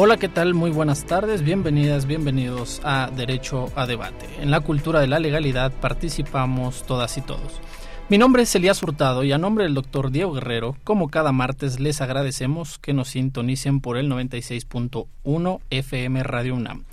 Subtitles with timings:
[0.00, 0.54] Hola, ¿qué tal?
[0.54, 4.26] Muy buenas tardes, bienvenidas, bienvenidos a Derecho a Debate.
[4.40, 7.60] En la cultura de la legalidad participamos todas y todos.
[8.08, 11.80] Mi nombre es Elías Hurtado y a nombre del doctor Diego Guerrero, como cada martes
[11.80, 16.84] les agradecemos que nos sintonicen por el 96.1 FM Radio UNAM.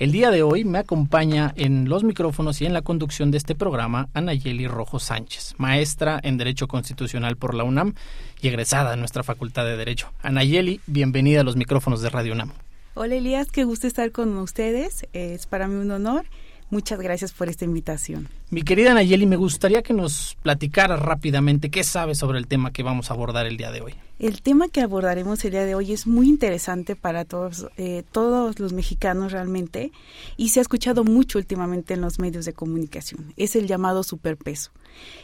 [0.00, 3.54] El día de hoy me acompaña en los micrófonos y en la conducción de este
[3.54, 7.92] programa Anayeli Rojo Sánchez, maestra en Derecho Constitucional por la UNAM
[8.40, 10.10] y egresada en nuestra Facultad de Derecho.
[10.22, 12.50] Anayeli, bienvenida a los micrófonos de Radio UNAM.
[12.94, 15.06] Hola Elías, qué gusto estar con ustedes.
[15.12, 16.24] Es para mí un honor
[16.70, 18.28] Muchas gracias por esta invitación.
[18.50, 22.84] Mi querida Nayeli, me gustaría que nos platicara rápidamente qué sabe sobre el tema que
[22.84, 23.94] vamos a abordar el día de hoy.
[24.20, 28.60] El tema que abordaremos el día de hoy es muy interesante para todos, eh, todos
[28.60, 29.92] los mexicanos realmente
[30.36, 33.32] y se ha escuchado mucho últimamente en los medios de comunicación.
[33.36, 34.70] Es el llamado superpeso.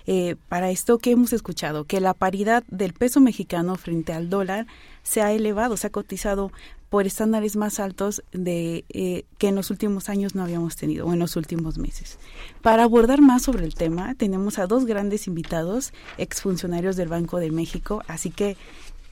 [0.06, 1.84] Eh, para esto, ¿qué hemos escuchado?
[1.84, 4.66] Que la paridad del peso mexicano frente al dólar
[5.02, 6.50] se ha elevado, se ha cotizado
[6.88, 11.12] por estándares más altos de eh, que en los últimos años no habíamos tenido o
[11.12, 12.18] en los últimos meses.
[12.62, 17.50] Para abordar más sobre el tema, tenemos a dos grandes invitados, exfuncionarios del Banco de
[17.50, 18.56] México, así que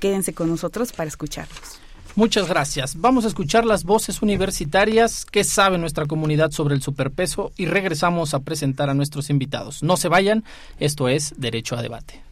[0.01, 1.81] quédense con nosotros para escucharlos.
[2.17, 3.01] Muchas gracias.
[3.01, 8.35] Vamos a escuchar las voces universitarias que sabe nuestra comunidad sobre el superpeso y regresamos
[8.35, 9.83] a presentar a nuestros invitados.
[9.83, 10.45] No se vayan,
[10.79, 12.23] esto es Derecho a Debate.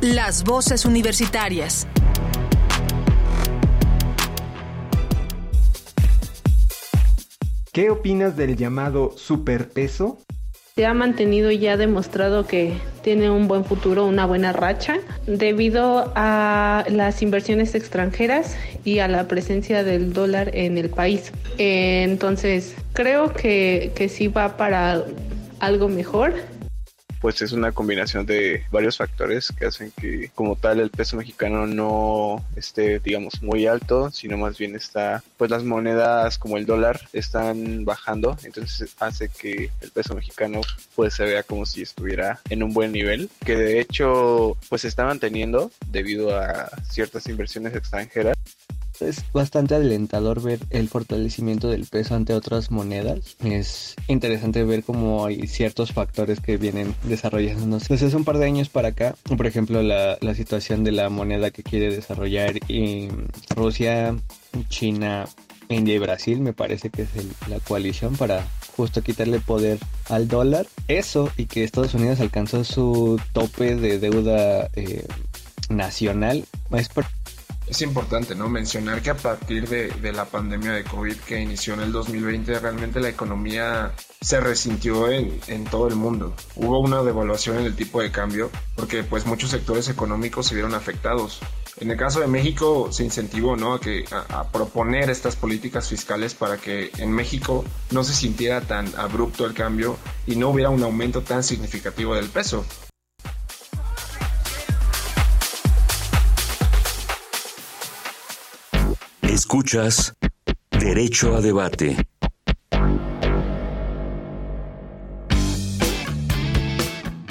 [0.00, 1.88] Las voces universitarias.
[7.74, 10.22] ¿Qué opinas del llamado superpeso?
[10.76, 16.12] Se ha mantenido y ya demostrado que tiene un buen futuro, una buena racha, debido
[16.14, 21.32] a las inversiones extranjeras y a la presencia del dólar en el país.
[21.58, 25.02] Entonces, creo que, que sí va para
[25.58, 26.34] algo mejor
[27.24, 31.66] pues es una combinación de varios factores que hacen que como tal el peso mexicano
[31.66, 37.00] no esté digamos muy alto, sino más bien está pues las monedas como el dólar
[37.14, 40.60] están bajando, entonces hace que el peso mexicano
[40.94, 44.88] pues se vea como si estuviera en un buen nivel, que de hecho pues se
[44.88, 48.36] está manteniendo debido a ciertas inversiones extranjeras
[49.00, 53.36] es bastante alentador ver el fortalecimiento del peso ante otras monedas.
[53.42, 58.68] Es interesante ver cómo hay ciertos factores que vienen desarrollándose desde un par de años
[58.68, 59.14] para acá.
[59.36, 62.54] Por ejemplo, la, la situación de la moneda que quiere desarrollar
[63.54, 64.16] Rusia,
[64.68, 65.26] China,
[65.68, 67.08] India y Brasil, me parece que es
[67.48, 69.78] la coalición para justo quitarle poder
[70.08, 70.66] al dólar.
[70.88, 75.06] Eso y que Estados Unidos alcanzó su tope de deuda eh,
[75.68, 76.88] nacional es
[77.74, 78.48] es importante ¿no?
[78.48, 83.00] mencionar que a partir de, la pandemia de COVID que inició en el 2020, realmente
[83.00, 86.36] la economía se resintió en, en, todo el mundo.
[86.54, 90.72] Hubo una devaluación en el tipo de cambio porque pues muchos sectores económicos se vieron
[90.72, 91.40] afectados.
[91.80, 93.74] En el caso de México se incentivó ¿no?
[93.74, 98.86] a, que, a proponer estas políticas fiscales para que en México no se sintiera tan
[98.96, 99.96] abrupto el cambio
[100.28, 102.64] y no hubiera un aumento tan significativo del peso.
[109.34, 110.14] Escuchas
[110.70, 111.96] Derecho a Debate.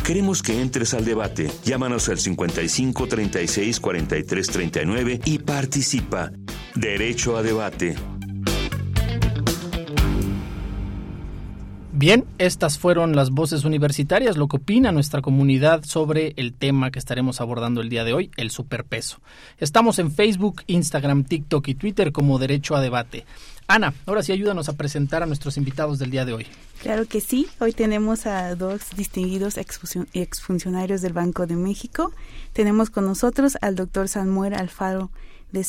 [0.03, 1.49] Queremos que entres al debate.
[1.63, 6.33] Llámanos al 55 36 43 39 y participa.
[6.75, 7.95] Derecho a Debate.
[12.03, 16.99] Bien, estas fueron las voces universitarias, lo que opina nuestra comunidad sobre el tema que
[16.99, 19.21] estaremos abordando el día de hoy, el superpeso.
[19.57, 23.25] Estamos en Facebook, Instagram, TikTok y Twitter como Derecho a Debate.
[23.67, 26.47] Ana, ahora sí ayúdanos a presentar a nuestros invitados del día de hoy.
[26.81, 32.11] Claro que sí, hoy tenemos a dos distinguidos exfuncionarios del Banco de México.
[32.51, 35.09] Tenemos con nosotros al doctor Samuel Alfaro
[35.53, 35.63] de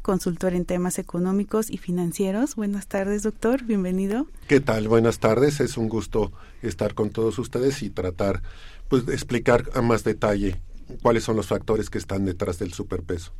[0.00, 2.54] consultor en temas económicos y financieros.
[2.54, 3.64] Buenas tardes, doctor.
[3.64, 4.28] Bienvenido.
[4.46, 4.86] ¿Qué tal?
[4.86, 5.58] Buenas tardes.
[5.58, 6.30] Es un gusto
[6.62, 8.44] estar con todos ustedes y tratar,
[8.88, 10.60] pues, de explicar a más detalle
[11.02, 13.32] cuáles son los factores que están detrás del superpeso.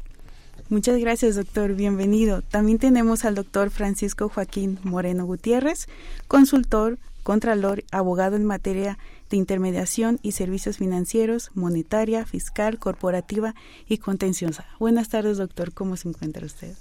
[0.69, 1.75] Muchas gracias, doctor.
[1.75, 2.43] Bienvenido.
[2.43, 5.87] También tenemos al doctor Francisco Joaquín Moreno Gutiérrez,
[6.27, 8.99] consultor, contralor, abogado en materia de
[9.37, 13.55] intermediación y servicios financieros, monetaria, fiscal, corporativa
[13.89, 14.67] y contenciosa.
[14.79, 15.73] Buenas tardes, doctor.
[15.73, 16.75] ¿Cómo se encuentra usted?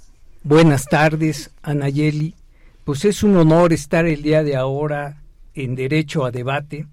[0.43, 2.35] Buenas tardes, Anayeli.
[2.83, 5.21] Pues es un honor estar el día de ahora
[5.53, 6.87] en Derecho a Debate.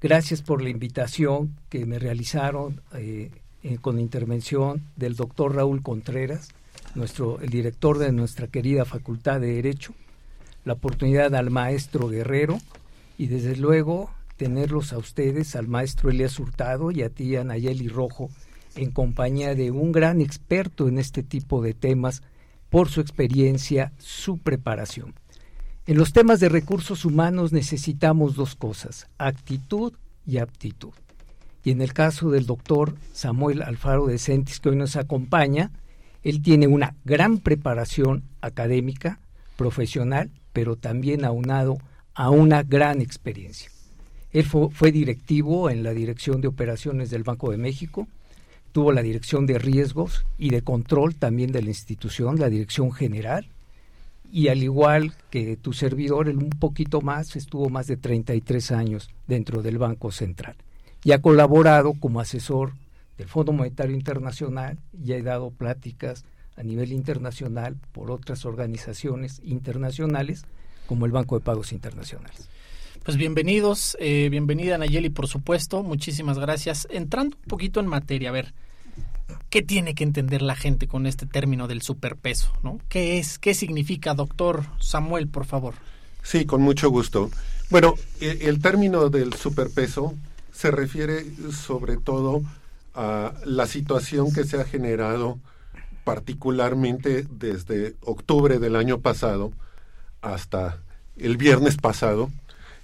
[0.00, 3.30] Gracias por la invitación que me realizaron eh,
[3.62, 6.48] eh, con intervención del doctor Raúl Contreras,
[6.94, 9.92] nuestro, el director de nuestra querida Facultad de Derecho,
[10.64, 12.58] la oportunidad al maestro Guerrero
[13.18, 18.30] y desde luego tenerlos a ustedes, al maestro Elías Hurtado y a ti, Anayeli Rojo,
[18.74, 22.22] en compañía de un gran experto en este tipo de temas
[22.70, 25.12] por su experiencia, su preparación.
[25.86, 29.92] En los temas de recursos humanos necesitamos dos cosas, actitud
[30.24, 30.94] y aptitud.
[31.62, 35.70] Y en el caso del doctor Samuel Alfaro de Centis, que hoy nos acompaña,
[36.22, 39.20] él tiene una gran preparación académica,
[39.56, 41.76] profesional, pero también aunado
[42.14, 43.70] a una gran experiencia.
[44.32, 48.06] Él fue, directivo en la Dirección de Operaciones del Banco de México,
[48.72, 53.46] tuvo la Dirección de Riesgos y de Control también de la institución, la Dirección General,
[54.32, 59.10] y al igual que tu servidor, él un poquito más, estuvo más de 33 años
[59.26, 60.54] dentro del Banco Central
[61.02, 62.74] y ha colaborado como asesor
[63.18, 66.24] del Fondo Monetario Internacional y ha dado pláticas
[66.56, 70.44] a nivel internacional por otras organizaciones internacionales
[70.86, 72.48] como el Banco de Pagos Internacionales.
[73.02, 76.86] Pues bienvenidos, eh, bienvenida Nayeli, por supuesto, muchísimas gracias.
[76.90, 78.52] Entrando un poquito en materia, a ver,
[79.48, 82.52] ¿qué tiene que entender la gente con este término del superpeso?
[82.62, 82.78] ¿no?
[82.90, 83.38] ¿Qué es?
[83.38, 85.74] ¿Qué significa, doctor Samuel, por favor?
[86.22, 87.30] Sí, con mucho gusto.
[87.70, 90.14] Bueno, e, el término del superpeso
[90.52, 92.42] se refiere sobre todo
[92.94, 95.38] a la situación que se ha generado
[96.04, 99.52] particularmente desde octubre del año pasado
[100.20, 100.82] hasta
[101.16, 102.30] el viernes pasado,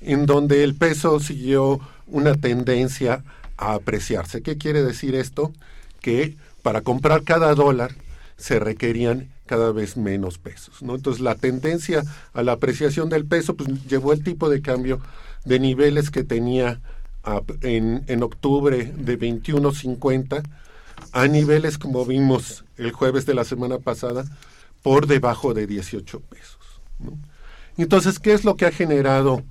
[0.06, 3.24] en donde el peso siguió una tendencia
[3.56, 4.40] a apreciarse.
[4.40, 5.52] ¿Qué quiere decir esto?
[6.00, 7.94] Que para comprar cada dólar
[8.36, 10.80] se requerían cada vez menos pesos.
[10.80, 15.00] Entonces la tendencia a la apreciación del peso pues, llevó el tipo de cambio
[15.44, 16.80] de niveles que tenía
[17.62, 20.42] en, en octubre de 21.50
[21.12, 24.24] a niveles como vimos el jueves de la semana pasada
[24.82, 26.58] por debajo de 18 pesos.
[27.76, 29.42] Entonces, ¿qué es lo que ha generado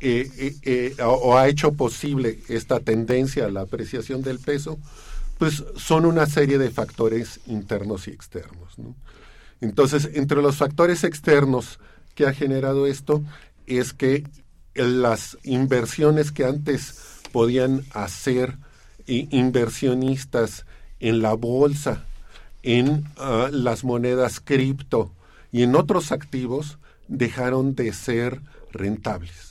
[0.00, 4.78] eh, eh, eh, o, ha hecho posible esta tendencia a la apreciación del peso?
[5.38, 8.76] Pues son una serie de factores internos y externos.
[9.60, 11.78] Entonces, entre los factores externos
[12.14, 13.22] que ha generado esto
[13.66, 14.24] es que
[14.74, 16.98] las inversiones que antes
[17.32, 18.58] podían hacer
[19.06, 20.66] inversionistas
[21.00, 22.04] en la bolsa,
[22.62, 25.12] en ah, las monedas cripto
[25.50, 28.40] y en otros activos dejaron de ser
[28.72, 29.49] rentables.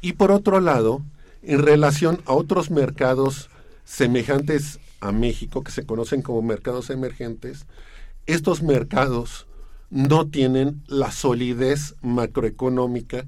[0.00, 1.02] Y por otro lado,
[1.42, 3.50] en relación a otros mercados
[3.84, 7.66] semejantes a México, que se conocen como mercados emergentes,
[8.26, 9.46] estos mercados
[9.90, 13.24] no tienen la solidez macroeconómica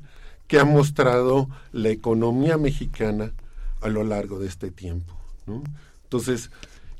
[0.46, 3.32] que ha mostrado la economía mexicana
[3.80, 5.16] a lo largo de este tiempo.
[6.04, 6.50] Entonces,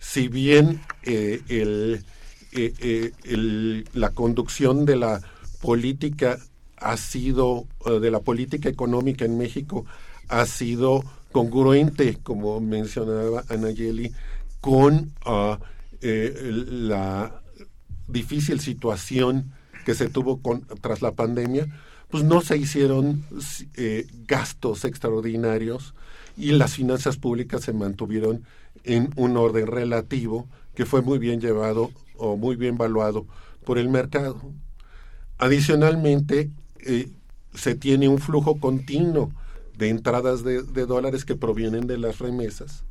[0.01, 2.03] si bien eh, eh,
[2.53, 5.21] eh, la conducción de la
[5.61, 6.39] política
[6.83, 7.67] ha sido,
[8.01, 9.85] de la política económica en México
[10.29, 14.13] ha sido congruente, como mencionaba Anayeli,
[14.61, 15.59] con ah,
[16.01, 17.43] la
[18.09, 19.53] difícil situación
[19.85, 21.67] que se tuvo con, tras la pandemia,
[22.11, 23.25] pues no se hicieron
[24.27, 25.95] gastos extraordinarios
[26.37, 28.45] y las finanzas públicas se mantuvieron
[28.85, 33.27] en un orden relativo que fue muy bien llevado o muy bien valuado
[33.65, 34.41] por el mercado.
[35.39, 36.51] Adicionalmente,
[36.83, 37.09] eh,
[37.55, 39.33] se tiene un flujo continuo
[39.77, 42.85] de entradas de, dólares que provienen de las remesas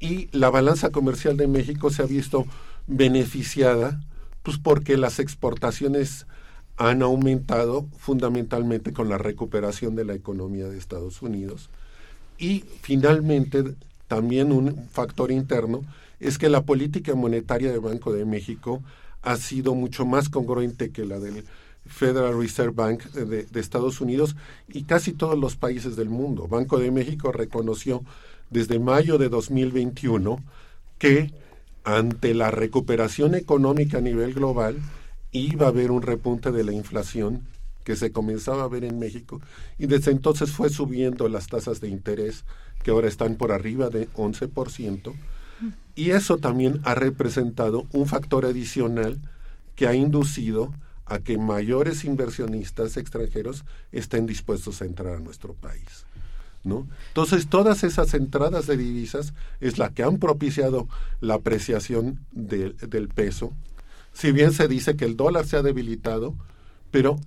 [0.00, 2.46] y la balanza comercial de México se ha visto
[2.86, 4.00] beneficiada
[4.42, 6.26] pues porque las exportaciones
[6.76, 11.70] han aumentado fundamentalmente con la recuperación de la economía de Estados Unidos.
[12.38, 13.74] Y finalmente,
[14.08, 15.82] también un factor interno
[16.20, 18.82] es que la política monetaria del Banco de México
[19.22, 21.44] ha sido mucho más congruente que la del
[21.88, 24.36] Federal Reserve Bank de, Estados Unidos
[24.68, 26.48] y casi todos los países del mundo.
[26.48, 28.02] Banco de México reconoció
[28.50, 30.42] desde mayo de 2021
[30.98, 31.32] que
[31.86, 34.76] ante la recuperación económica a nivel global,
[35.30, 37.42] iba a haber un repunte de la inflación
[37.84, 39.40] que se comenzaba a ver en México
[39.78, 42.44] y desde entonces fue subiendo las tasas de interés
[42.82, 45.12] que ahora están por arriba de 11%
[45.94, 49.20] y eso también ha representado un factor adicional
[49.76, 50.74] que ha inducido
[51.06, 56.04] a que mayores inversionistas extranjeros estén dispuestos a entrar a nuestro país.
[56.64, 56.88] ¿no?
[57.08, 60.88] Entonces, todas esas entradas de divisas es la que han propiciado
[61.20, 63.52] la apreciación del peso.
[64.12, 66.34] Si bien se dice que el dólar se ha debilitado,
[66.90, 67.20] pero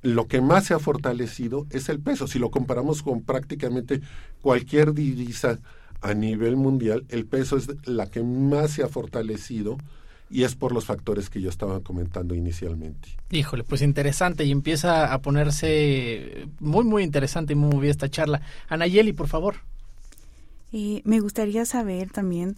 [0.00, 2.26] lo que más se ha fortalecido es el peso.
[2.26, 4.00] Si lo comparamos con prácticamente
[4.40, 5.60] cualquier divisa
[6.00, 9.76] a nivel mundial, el peso es la que más se ha fortalecido
[10.30, 13.08] y es por los factores que yo estaba comentando inicialmente.
[13.30, 18.40] Híjole, pues interesante y empieza a ponerse muy, muy interesante y muy bien esta charla.
[18.68, 19.56] Anayeli, por favor.
[20.72, 22.56] Eh, me gustaría saber también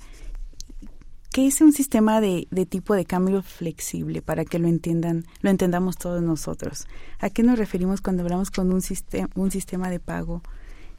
[1.32, 5.50] qué es un sistema de, de, tipo de cambio flexible para que lo entiendan, lo
[5.50, 6.86] entendamos todos nosotros.
[7.18, 10.40] ¿A qué nos referimos cuando hablamos con un sistema, un sistema de pago,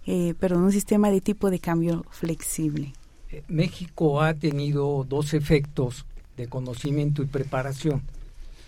[0.06, 2.94] eh, perdón, un sistema de tipo de cambio flexible?
[3.32, 6.06] Eh, México ha tenido dos efectos
[6.38, 8.04] de conocimiento y preparación.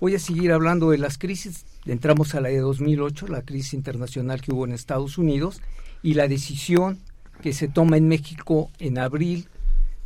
[0.00, 1.64] Voy a seguir hablando de las crisis.
[1.86, 5.60] Entramos a la de 2008, la crisis internacional que hubo en Estados Unidos,
[6.02, 6.98] y la decisión
[7.42, 9.48] que se toma en México en abril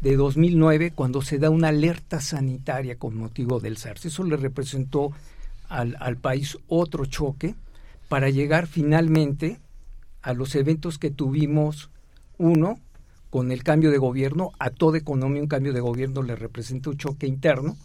[0.00, 4.06] de 2009 cuando se da una alerta sanitaria con motivo del SARS.
[4.06, 5.12] Eso le representó
[5.68, 7.54] al, al país otro choque
[8.11, 9.61] para llegar finalmente
[10.21, 11.90] a los eventos que tuvimos,
[12.38, 12.81] uno,
[13.31, 16.97] con el cambio de gobierno, a toda economía un cambio de gobierno le representa un
[16.97, 17.76] choque interno,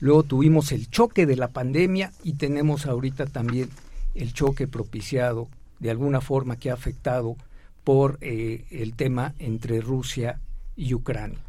[0.00, 3.68] luego tuvimos el choque de la pandemia y tenemos ahorita también
[4.14, 5.48] el choque propiciado
[5.80, 7.36] de alguna forma que ha afectado
[7.84, 10.40] por eh, el tema entre Rusia
[10.76, 11.40] y Ucrania.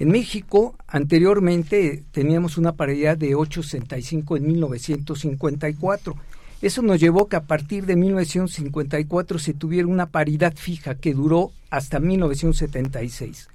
[0.00, 6.16] En México, anteriormente teníamos una paridad de 8.65 en 1954
[6.62, 11.52] eso nos llevó que a partir de 1954 se tuviera una paridad fija que duró
[11.70, 13.48] hasta 1976,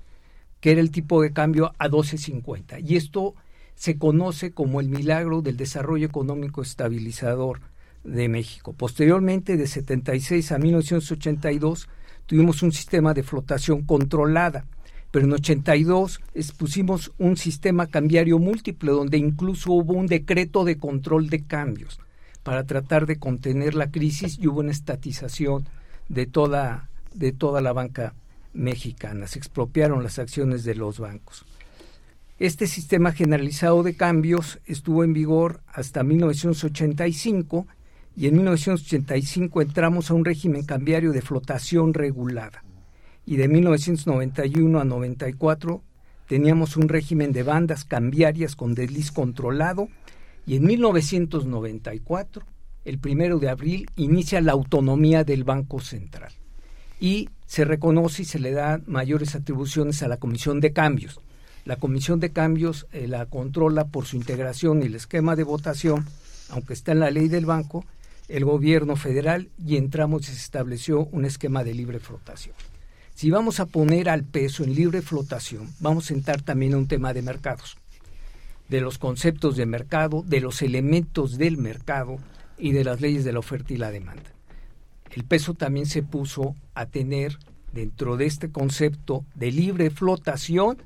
[0.59, 2.83] que era el tipo de cambio a 12.50.
[2.85, 3.35] Y esto
[3.75, 7.61] se conoce como el milagro del desarrollo económico estabilizador
[8.03, 8.73] de México.
[8.73, 11.87] Posteriormente, de 76 a 1982,
[12.25, 14.65] tuvimos un sistema de flotación controlada,
[15.09, 16.21] pero en 82
[16.57, 21.99] pusimos un sistema cambiario múltiple donde incluso hubo un decreto de control de cambios
[22.49, 25.67] para tratar de contener la crisis y hubo una estatización
[26.07, 28.15] de toda, de toda la banca
[28.53, 29.27] mexicana.
[29.27, 31.45] Se expropiaron las acciones de los bancos.
[32.39, 37.67] Este sistema generalizado de cambios estuvo en vigor hasta 1985
[38.15, 42.63] y en 1985 entramos a un régimen cambiario de flotación regulada.
[43.27, 45.83] Y de 1991 a 94
[46.27, 49.87] teníamos un régimen de bandas cambiarias con desliz controlado
[50.49, 52.43] y en 1994,
[52.83, 56.31] el primero de abril, inicia la autonomía del Banco Central
[56.99, 61.21] y se reconoce y se le dan mayores atribuciones a la Comisión de Cambios.
[61.65, 66.07] La Comisión de Cambios eh, la controla por su integración y el esquema de votación,
[66.49, 67.85] aunque está en la ley del banco,
[68.27, 72.55] el gobierno federal y entramos y se estableció un esquema de libre flotación.
[73.13, 76.87] Si vamos a poner al peso en libre flotación, vamos a entrar también a un
[76.87, 77.77] tema de mercados
[78.69, 82.17] de los conceptos de mercado, de los elementos del mercado
[82.57, 84.31] y de las leyes de la oferta y la demanda.
[85.11, 87.37] El peso también se puso a tener
[87.73, 90.77] dentro de este concepto de libre flotación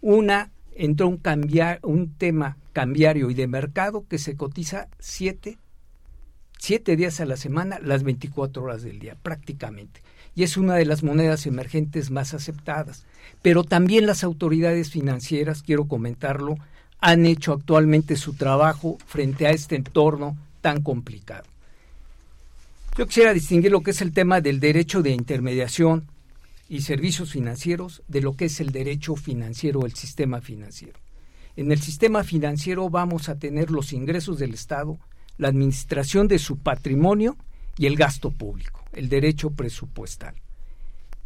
[0.00, 5.58] una entró un cambiar un tema cambiario y de mercado que se cotiza siete
[6.60, 10.02] siete días a la semana, las 24 horas del día, prácticamente.
[10.34, 13.06] Y es una de las monedas emergentes más aceptadas.
[13.40, 16.56] Pero también las autoridades financieras, quiero comentarlo,
[17.00, 21.44] han hecho actualmente su trabajo frente a este entorno tan complicado.
[22.96, 26.06] Yo quisiera distinguir lo que es el tema del derecho de intermediación
[26.68, 30.98] y servicios financieros de lo que es el derecho financiero el sistema financiero.
[31.56, 34.98] En el sistema financiero vamos a tener los ingresos del Estado,
[35.38, 37.36] la administración de su patrimonio
[37.76, 40.34] y el gasto público, el derecho presupuestal.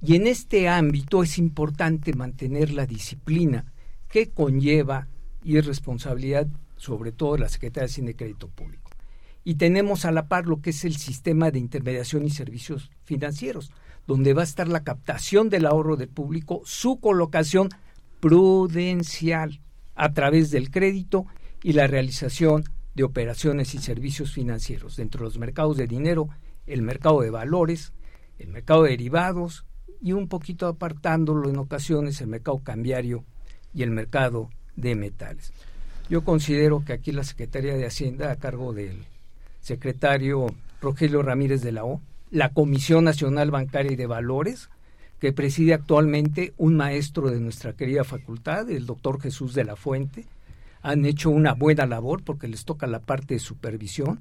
[0.00, 3.64] Y en este ámbito es importante mantener la disciplina
[4.08, 5.08] que conlleva
[5.44, 8.90] y es responsabilidad sobre todo de la Secretaría de Hacienda Crédito Público.
[9.44, 13.70] Y tenemos a la par lo que es el sistema de intermediación y servicios financieros,
[14.06, 17.68] donde va a estar la captación del ahorro del público, su colocación
[18.20, 19.60] prudencial
[19.94, 21.26] a través del crédito
[21.62, 26.28] y la realización de operaciones y servicios financieros dentro de los mercados de dinero,
[26.66, 27.92] el mercado de valores,
[28.38, 29.66] el mercado de derivados
[30.00, 33.24] y un poquito apartándolo en ocasiones el mercado cambiario
[33.74, 35.52] y el mercado de metales.
[36.08, 39.04] Yo considero que aquí la Secretaría de Hacienda, a cargo del
[39.60, 40.46] secretario
[40.80, 42.00] Rogelio Ramírez de la O,
[42.30, 44.68] la Comisión Nacional Bancaria y de Valores,
[45.20, 50.26] que preside actualmente un maestro de nuestra querida facultad, el doctor Jesús de la Fuente,
[50.82, 54.20] han hecho una buena labor porque les toca la parte de supervisión.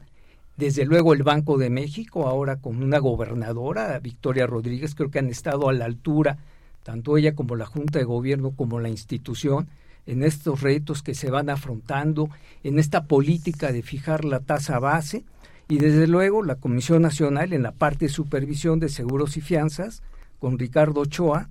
[0.55, 5.29] Desde luego el Banco de México, ahora con una gobernadora, Victoria Rodríguez, creo que han
[5.29, 6.37] estado a la altura,
[6.83, 9.67] tanto ella como la Junta de Gobierno, como la institución,
[10.05, 12.29] en estos retos que se van afrontando,
[12.63, 15.23] en esta política de fijar la tasa base
[15.67, 20.03] y desde luego la Comisión Nacional en la parte de supervisión de seguros y fianzas
[20.39, 21.49] con Ricardo Ochoa,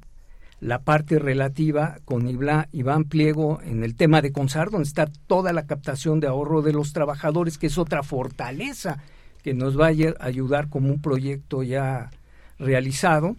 [0.61, 5.67] la parte relativa con Iván Pliego en el tema de CONSAR, donde está toda la
[5.67, 9.03] captación de ahorro de los trabajadores, que es otra fortaleza
[9.43, 12.11] que nos va a ayudar como un proyecto ya
[12.61, 13.37] realizado,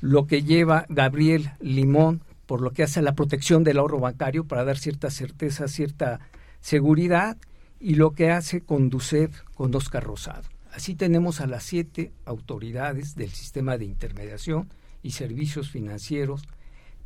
[0.00, 4.44] lo que lleva Gabriel Limón por lo que hace a la protección del ahorro bancario
[4.44, 6.20] para dar cierta certeza, cierta
[6.60, 7.36] seguridad,
[7.78, 10.44] y lo que hace conducir con Oscar Rosado.
[10.72, 14.68] Así tenemos a las siete autoridades del sistema de intermediación
[15.02, 16.42] y servicios financieros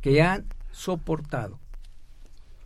[0.01, 1.59] que han soportado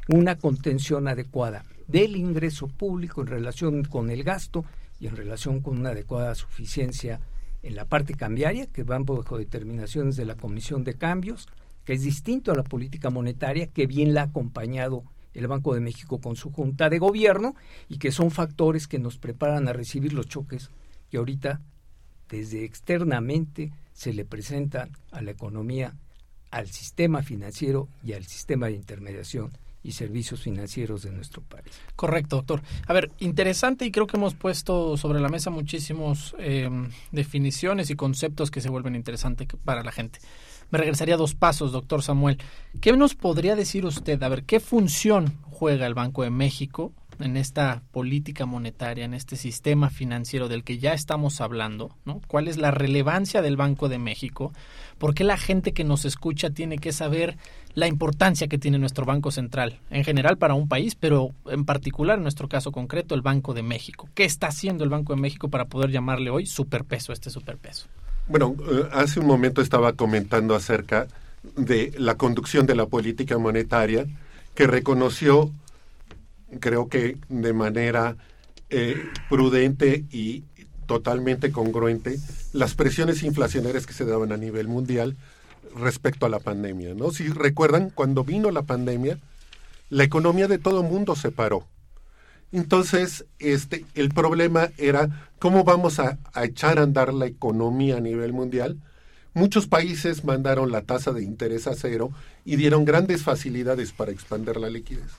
[0.07, 4.65] una contención adecuada del ingreso público en relación con el gasto
[4.99, 7.19] y en relación con una adecuada suficiencia
[7.63, 11.47] en la parte cambiaria, que van bajo determinaciones de la Comisión de Cambios,
[11.85, 15.81] que es distinto a la política monetaria, que bien la ha acompañado el Banco de
[15.81, 17.55] México con su junta de gobierno
[17.89, 20.69] y que son factores que nos preparan a recibir los choques
[21.09, 21.61] que ahorita
[22.29, 25.95] desde externamente se le presentan a la economía,
[26.51, 29.51] al sistema financiero y al sistema de intermediación
[29.83, 31.65] y servicios financieros de nuestro país.
[31.95, 32.61] Correcto, doctor.
[32.87, 36.67] A ver, interesante y creo que hemos puesto sobre la mesa muchísimos eh,
[37.11, 40.19] definiciones y conceptos que se vuelven interesantes para la gente
[40.71, 42.37] me regresaría dos pasos, doctor Samuel.
[42.81, 44.21] ¿Qué nos podría decir usted?
[44.23, 49.37] A ver, ¿qué función juega el Banco de México en esta política monetaria, en este
[49.37, 51.95] sistema financiero del que ya estamos hablando?
[52.03, 52.21] ¿no?
[52.27, 54.51] ¿Cuál es la relevancia del Banco de México?
[54.97, 57.37] ¿Por qué la gente que nos escucha tiene que saber
[57.73, 62.17] la importancia que tiene nuestro Banco Central, en general para un país, pero en particular
[62.17, 64.09] en nuestro caso concreto, el Banco de México?
[64.13, 67.87] ¿Qué está haciendo el Banco de México para poder llamarle hoy superpeso, este superpeso?
[68.27, 71.07] Bueno, eh, hace un momento estaba comentando acerca
[71.55, 74.07] de la conducción de la política monetaria
[74.55, 75.51] que reconoció,
[76.59, 78.17] creo que de manera
[78.71, 78.95] eh,
[79.29, 80.43] prudente y
[80.87, 82.17] totalmente congruente,
[82.51, 85.15] las presiones inflacionarias que se daban a nivel mundial
[85.75, 86.95] respecto a la pandemia.
[86.95, 87.11] ¿no?
[87.11, 89.19] Si recuerdan, cuando vino la pandemia,
[89.89, 91.67] la economía de todo mundo se paró.
[92.51, 98.33] Entonces, este, el problema era cómo vamos a, echar a andar la economía a nivel
[98.33, 98.79] mundial.
[99.35, 102.09] Muchos países mandaron la tasa de interés a cero
[102.45, 105.11] y dieron grandes facilidades para expandir la liquidez.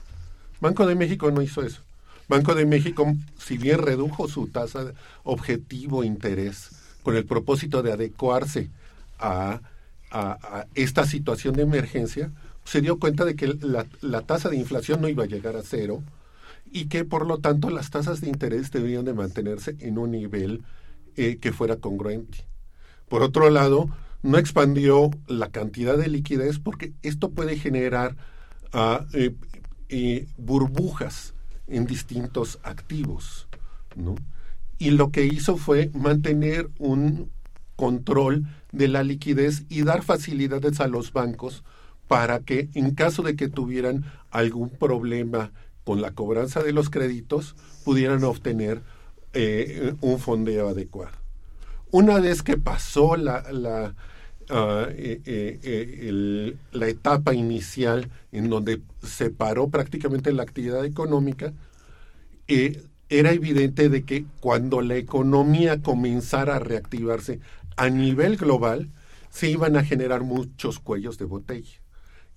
[0.59, 1.81] Banco de México no hizo eso.
[2.27, 6.71] Banco de México, si bien redujo su tasa de objetivo interés
[7.03, 8.69] con el propósito de adecuarse
[9.19, 9.61] a,
[10.75, 12.31] esta situación de emergencia,
[12.65, 15.63] se dio cuenta de que la, la tasa de inflación no iba a llegar a
[15.63, 16.03] cero,
[16.71, 20.63] y que por lo tanto las tasas de interés deberían de mantenerse en un nivel
[21.15, 22.47] eh, que fuera congruente.
[23.09, 23.89] Por otro lado,
[24.23, 28.15] no expandió la cantidad de liquidez porque esto puede generar
[28.73, 29.33] ah, eh,
[29.89, 31.33] eh, burbujas
[31.67, 33.47] en distintos activos.
[33.95, 34.15] ¿no?
[34.77, 37.31] Y lo que hizo fue mantener un
[37.75, 41.63] control de la liquidez y dar facilidades a los bancos
[42.07, 45.51] para que en caso de que tuvieran algún problema
[45.87, 48.81] con la cobranza de los créditos pudieran obtener
[49.31, 51.15] eh, un fondeo adecuado.
[51.91, 53.95] Una vez que pasó la, la,
[54.49, 61.53] ah, eh, eh, la etapa inicial en donde se paró prácticamente la actividad económica,
[62.49, 67.39] era evidente de que cuando la economía comenzara a reactivarse
[67.77, 68.89] a nivel global,
[69.29, 71.79] se iban a generar muchos cuellos de botella.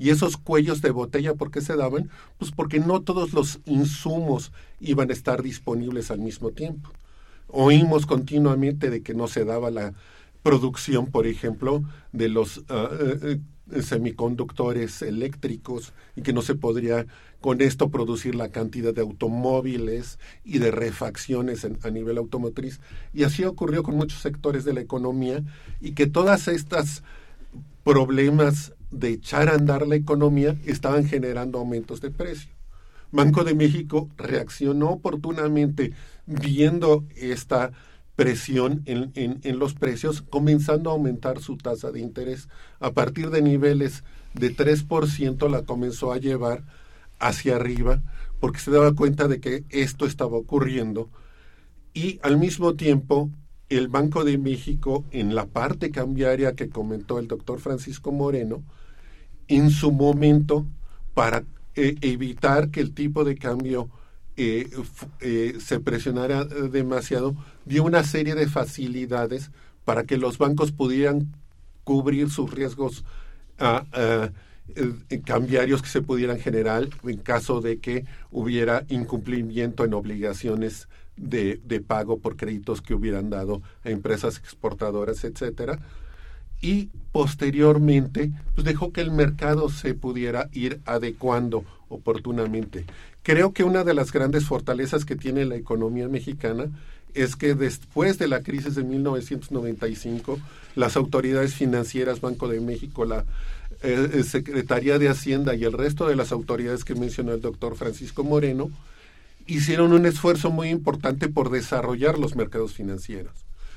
[0.01, 2.09] Y esos cuellos de botella, ¿por qué se daban?
[2.39, 6.91] Pues porque no todos los insumos iban a estar disponibles al mismo tiempo.
[7.49, 9.93] Oímos continuamente de que no se daba la
[10.43, 13.41] producción, por ejemplo, de los eh,
[13.83, 17.05] semiconductores eléctricos y que no se podría
[17.43, 22.81] con esto producir la cantidad de automóviles y de refacciones a nivel automotriz.
[23.13, 25.43] Y así ocurrió con muchos sectores de la economía
[25.79, 27.03] y que todas estas
[27.85, 32.51] problemas de echar a andar la economía estaban generando aumentos de precio.
[33.13, 35.93] Banco de México reaccionó oportunamente
[36.27, 37.73] viendo esta
[38.15, 42.49] presión en, en, los precios, comenzando a aumentar su tasa de interés.
[42.79, 46.65] A partir de niveles de 3% la comenzó a llevar
[47.19, 48.03] hacia arriba
[48.39, 51.11] porque se daba cuenta de que esto estaba ocurriendo
[51.93, 53.31] y al mismo tiempo
[53.69, 58.65] el Banco de México en la parte cambiaria que comentó el doctor Francisco Moreno,
[59.51, 60.65] en su momento
[61.13, 63.91] para eh, evitar que el tipo de cambio
[64.37, 64.71] eh,
[65.21, 67.35] eh, se presionara demasiado,
[67.67, 69.51] dio una serie de facilidades
[69.85, 71.35] para que los bancos pudieran
[71.83, 73.05] cubrir sus riesgos
[73.59, 74.31] ah, ah,
[75.25, 81.81] cambiarios que se pudieran generar en caso de que hubiera incumplimiento en obligaciones de, de
[81.81, 85.81] pago por créditos que hubieran dado a empresas exportadoras, etcétera
[86.61, 92.85] y posteriormente pues dejó que el mercado se pudiera ir adecuando oportunamente.
[93.23, 96.71] Creo que una de las grandes fortalezas que tiene la economía mexicana
[97.15, 100.39] es que después de la crisis de 1995,
[100.77, 103.25] las autoridades financieras, Banco de México, la
[103.83, 107.77] eh, eh, Secretaría de Hacienda y el resto de las autoridades que mencionó el doctor
[107.77, 108.71] Francisco Moreno,
[109.47, 113.33] hicieron un esfuerzo muy importante por desarrollar los mercados financieros.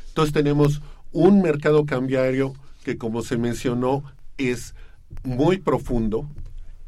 [0.10, 4.04] Entonces tenemos un mercado cambiario que como se mencionó
[4.38, 4.76] es
[5.24, 6.30] muy profundo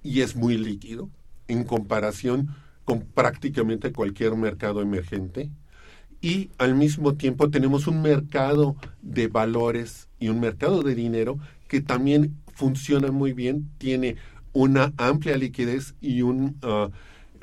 [0.04, 1.10] y es muy líquido
[1.48, 5.50] en comparación con prácticamente cualquier mercado emergente.
[6.22, 11.82] Y al mismo tiempo tenemos un mercado de valores y un mercado de dinero que
[11.82, 14.16] también funciona muy bien, tiene
[14.54, 16.90] una amplia liquidez y un uh,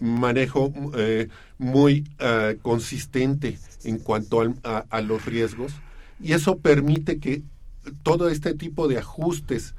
[0.03, 5.75] manejo eh, muy uh, consistente en cuanto a los riesgos.
[6.21, 7.43] Y eso permite que
[8.03, 9.75] todo este tipo de ajustes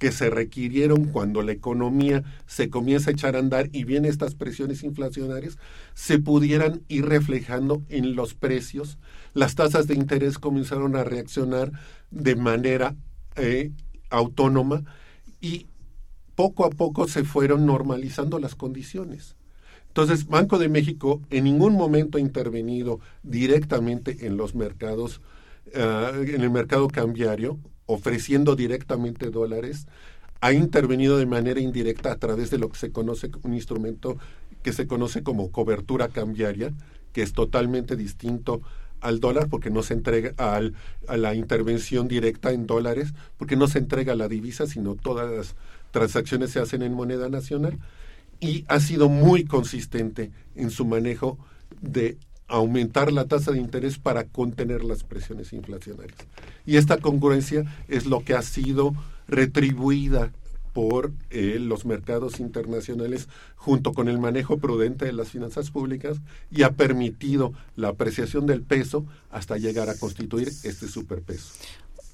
[0.00, 4.34] que se requirieron cuando la economía se comienza a echar a andar y vienen estas
[4.34, 5.58] presiones inflacionarias,
[5.92, 8.96] se pudieran ir reflejando en los precios.
[9.34, 11.72] Las tasas de interés comenzaron a reaccionar
[12.10, 12.96] de manera
[13.36, 13.72] eh,
[14.08, 14.84] autónoma
[15.38, 15.66] y
[16.34, 19.36] poco a poco se fueron normalizando las condiciones.
[19.88, 25.20] Entonces, Banco de México en ningún momento ha intervenido directamente en los mercados
[25.72, 29.86] eh, en el mercado cambiario, ofreciendo directamente dólares,
[30.40, 34.16] ha intervenido de manera indirecta a través de lo que se conoce un instrumento
[34.62, 36.72] que se conoce como cobertura cambiaria,
[37.12, 38.62] que es totalmente distinto
[39.00, 40.74] al dólar porque no se entrega al,
[41.08, 45.56] a la intervención directa en dólares, porque no se entrega la divisa, sino todas las
[45.90, 47.78] transacciones se hacen en moneda nacional
[48.40, 51.38] y ha sido muy consistente en su manejo
[51.80, 52.18] de
[52.50, 56.18] aumentar la tasa de interés para contener las presiones inflacionarias.
[56.66, 58.94] Y esta congruencia es lo que ha sido
[59.28, 60.32] retribuida
[60.72, 66.18] por eh, los mercados internacionales junto con el manejo prudente de las finanzas públicas
[66.50, 71.54] y ha permitido la apreciación del peso hasta llegar a constituir este superpeso.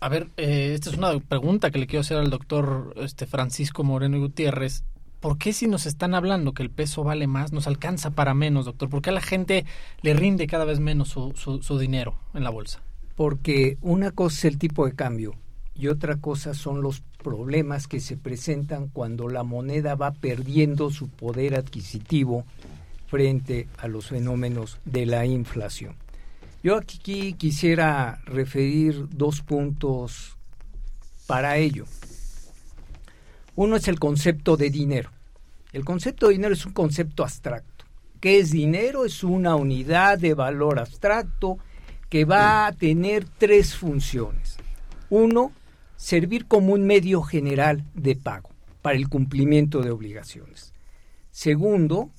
[0.01, 3.83] A ver, eh, esta es una pregunta que le quiero hacer al doctor este, Francisco
[3.83, 4.85] Moreno Gutiérrez.
[5.21, 8.65] ¿Por qué si nos están hablando que el peso vale más, nos alcanza para menos,
[8.65, 8.89] doctor?
[8.89, 9.65] ¿Por qué a la gente
[10.03, 12.83] le rinde cada vez menos su, su, dinero en la bolsa?
[13.15, 15.35] Porque una cosa es el tipo de cambio
[15.75, 21.09] y otra cosa son los problemas que se presentan cuando la moneda va perdiendo su
[21.09, 22.45] poder adquisitivo
[23.07, 25.97] frente a los fenómenos de la inflación.
[26.63, 30.37] Yo aquí quisiera referir dos puntos
[31.27, 31.85] para ello.
[33.57, 35.11] Uno es el concepto de dinero.
[35.73, 37.87] El concepto de dinero es un concepto abstracto.
[38.21, 39.05] ¿Qué es dinero?
[39.05, 41.59] Es una unidad de valor abstracto
[42.09, 44.59] que va a tener tres funciones.
[45.09, 45.53] Uno,
[45.97, 48.51] servir como un medio general de pago
[48.83, 50.73] para el cumplimiento de obligaciones.
[51.31, 52.11] Segundo,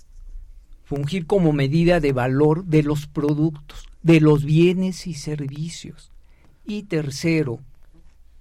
[0.83, 6.11] fungir como medida de valor de los productos, de los bienes y servicios.
[6.65, 7.59] Y tercero,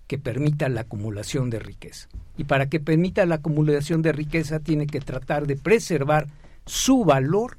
[0.07, 2.09] que permita la acumulación de riqueza.
[2.37, 6.29] Y para que permita la acumulación de riqueza tiene que tratar de preservar
[6.65, 7.57] su valor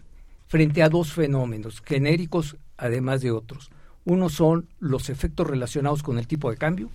[0.48, 3.70] frente a dos fenómenos genéricos, además de otros.
[4.06, 6.90] Uno son los efectos relacionados con el tipo de cambio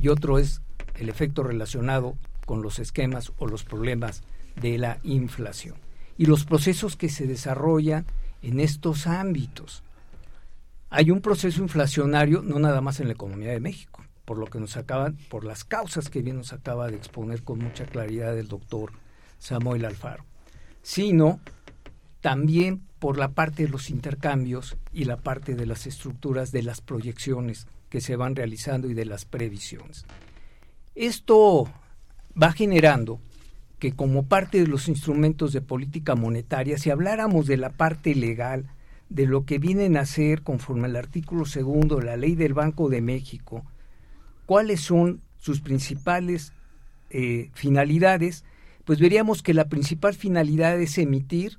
[0.00, 0.60] y otro es
[0.96, 4.22] el efecto relacionado con los esquemas o los problemas
[4.60, 5.76] de la inflación.
[6.16, 8.04] Y los procesos que se desarrollan
[8.42, 9.82] en estos ámbitos.
[10.90, 14.60] hay un proceso inflacionario no nada más en la economía de México, por lo que
[14.60, 18.46] nos acaban, por las causas que bien nos acaba de exponer con mucha claridad el
[18.46, 18.92] doctor
[19.38, 20.26] Samuel Alfaro,
[20.82, 21.40] sino
[22.20, 26.82] también por la parte de los intercambios y la parte de las estructuras de las
[26.82, 30.04] proyecciones que se van realizando y de las previsiones.
[30.94, 31.66] Esto
[32.40, 33.20] va generando
[33.78, 38.66] que como parte de los instrumentos de política monetaria, si habláramos de la parte legal,
[39.08, 42.90] de lo que vienen a ser conforme al artículo segundo de la ley del Banco
[42.90, 43.64] de México,
[44.48, 46.54] cuáles son sus principales
[47.10, 48.46] eh, finalidades,
[48.86, 51.58] pues veríamos que la principal finalidad es emitir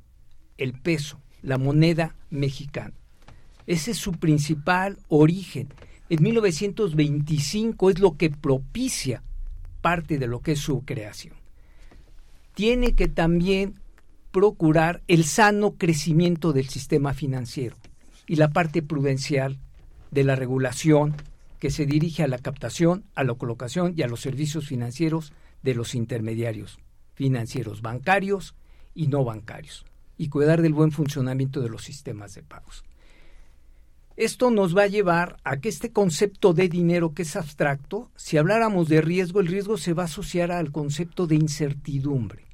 [0.58, 2.96] el peso, la moneda mexicana.
[3.68, 5.70] Ese es su principal origen.
[6.10, 9.22] En 1925 es lo que propicia
[9.82, 11.36] parte de lo que es su creación.
[12.56, 13.76] Tiene que también
[14.32, 17.76] procurar el sano crecimiento del sistema financiero
[18.26, 19.60] y la parte prudencial
[20.10, 21.16] de la regulación
[21.60, 25.76] que se dirige a la captación, a la colocación y a los servicios financieros de
[25.76, 26.80] los intermediarios
[27.20, 28.56] financieros bancarios
[28.96, 29.86] y no bancarios
[30.18, 32.86] y cuidar del buen funcionamiento de los sistemas de pagos.
[34.16, 38.38] Esto nos va a llevar a que este concepto de dinero que es abstracto, si
[38.38, 42.46] habláramos de riesgo, el riesgo se va a asociar al concepto de incertidumbre.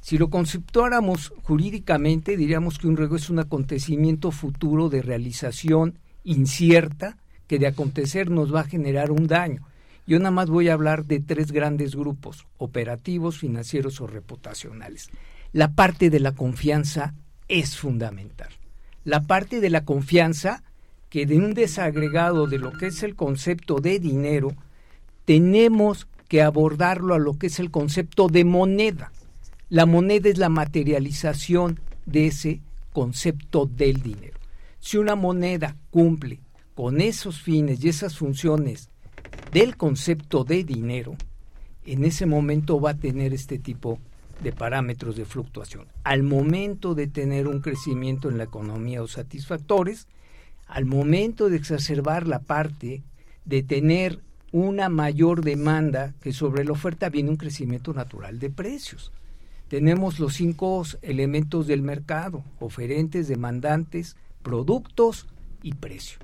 [0.00, 7.16] Si lo conceptuáramos jurídicamente, diríamos que un riesgo es un acontecimiento futuro de realización incierta
[7.46, 9.66] que de acontecer nos va a generar un daño.
[10.06, 15.10] Yo nada más voy a hablar de tres grandes grupos, operativos, financieros o reputacionales.
[15.52, 17.14] La parte de la confianza
[17.48, 18.48] es fundamental.
[19.04, 20.62] La parte de la confianza
[21.12, 24.54] que de un desagregado de lo que es el concepto de dinero,
[25.26, 29.12] tenemos que abordarlo a lo que es el concepto de moneda.
[29.68, 32.62] La moneda es la materialización de ese
[32.94, 34.38] concepto del dinero.
[34.80, 36.40] Si una moneda cumple
[36.74, 38.88] con esos fines y esas funciones
[39.52, 41.16] del concepto de dinero,
[41.84, 43.98] en ese momento va a tener este tipo
[44.42, 45.86] de parámetros de fluctuación.
[46.04, 50.08] Al momento de tener un crecimiento en la economía o satisfactores,
[50.66, 53.02] al momento de exacerbar la parte
[53.44, 54.20] de tener
[54.52, 59.12] una mayor demanda que sobre la oferta viene un crecimiento natural de precios
[59.72, 65.28] tenemos los cinco elementos del mercado, oferentes, demandantes, productos
[65.62, 66.18] y precio.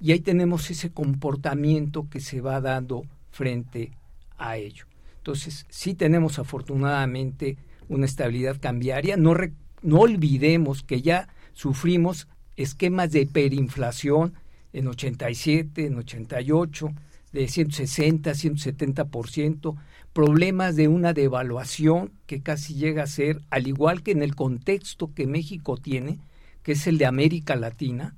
[0.00, 3.92] Y ahí tenemos ese comportamiento que se va dando frente
[4.36, 4.84] a ello.
[5.18, 7.56] Entonces, sí tenemos afortunadamente
[7.88, 9.16] una estabilidad cambiaria.
[9.16, 9.34] No,
[9.82, 14.34] no olvidemos que ya sufrimos esquemas de hiperinflación
[14.72, 16.92] en 87, en 88,
[17.32, 19.76] de 160, 170%,
[20.12, 25.12] problemas de una devaluación que casi llega a ser, al igual que en el contexto
[25.14, 26.18] que México tiene,
[26.62, 28.16] que es el de América Latina,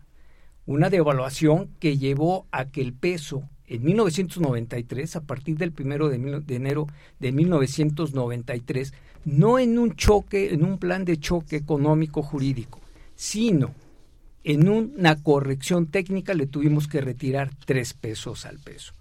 [0.70, 6.18] una devaluación que llevó a que el peso en 1993, a partir del primero de,
[6.18, 6.86] de, enero
[7.18, 8.92] de 1993,
[9.24, 12.80] no en un choque, en un plan de choque económico jurídico,
[13.16, 13.74] sino
[14.44, 18.92] en una corrección técnica le tuvimos que retirar tres pesos al peso.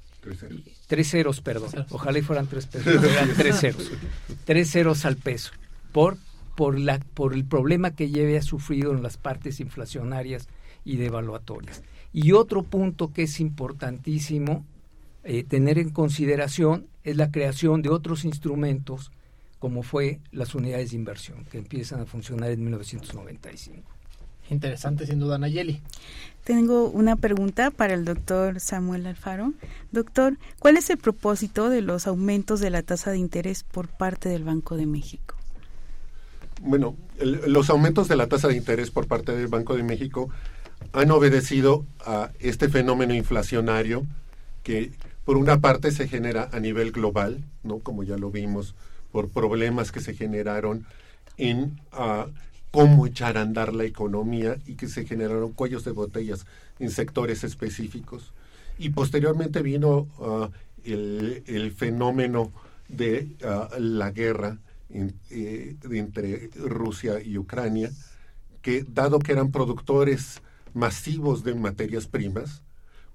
[0.88, 1.42] Tres ceros.
[1.42, 1.86] perdón.
[1.92, 3.04] Ojalá y fueran tres pesos.
[3.04, 3.92] Eran tres ceros.
[4.44, 5.52] tres ceros al peso.
[5.92, 6.18] Por,
[6.56, 10.48] por, la, por el problema que lleve ha sufrido en las partes inflacionarias
[10.90, 11.84] y devaluatorias.
[12.12, 14.66] Y otro punto que es importantísimo
[15.24, 19.12] eh, tener en consideración es la creación de otros instrumentos
[19.60, 23.84] como fue las unidades de inversión que empiezan a funcionar en 1995.
[24.50, 25.80] Interesante, sin duda, Nayeli.
[26.44, 29.54] Tengo una pregunta para el doctor Samuel Alfaro.
[29.92, 34.30] Doctor, ¿cuál es el propósito de los aumentos de la tasa de interés por parte
[34.30, 35.36] del Banco de México?
[36.62, 40.30] Bueno, los aumentos de la tasa de interés por parte del Banco de México
[40.94, 44.06] han obedecido a este fenómeno inflacionario
[44.64, 44.92] que
[45.26, 47.80] por una parte se genera a nivel global, ¿no?
[47.80, 48.76] Como ya lo vimos,
[49.12, 50.86] por problemas que se generaron
[51.38, 52.30] en uh,
[52.72, 56.46] cómo echar a andar la economía y que se generaron cuellos de botellas
[56.80, 58.34] en sectores específicos.
[58.78, 60.50] Y posteriormente vino uh,
[60.84, 62.52] el, fenómeno
[62.88, 64.58] de uh, la guerra
[64.90, 67.92] eh, entre Rusia y Ucrania,
[68.62, 70.42] que dado que eran productores
[70.74, 72.64] masivos de materias primas,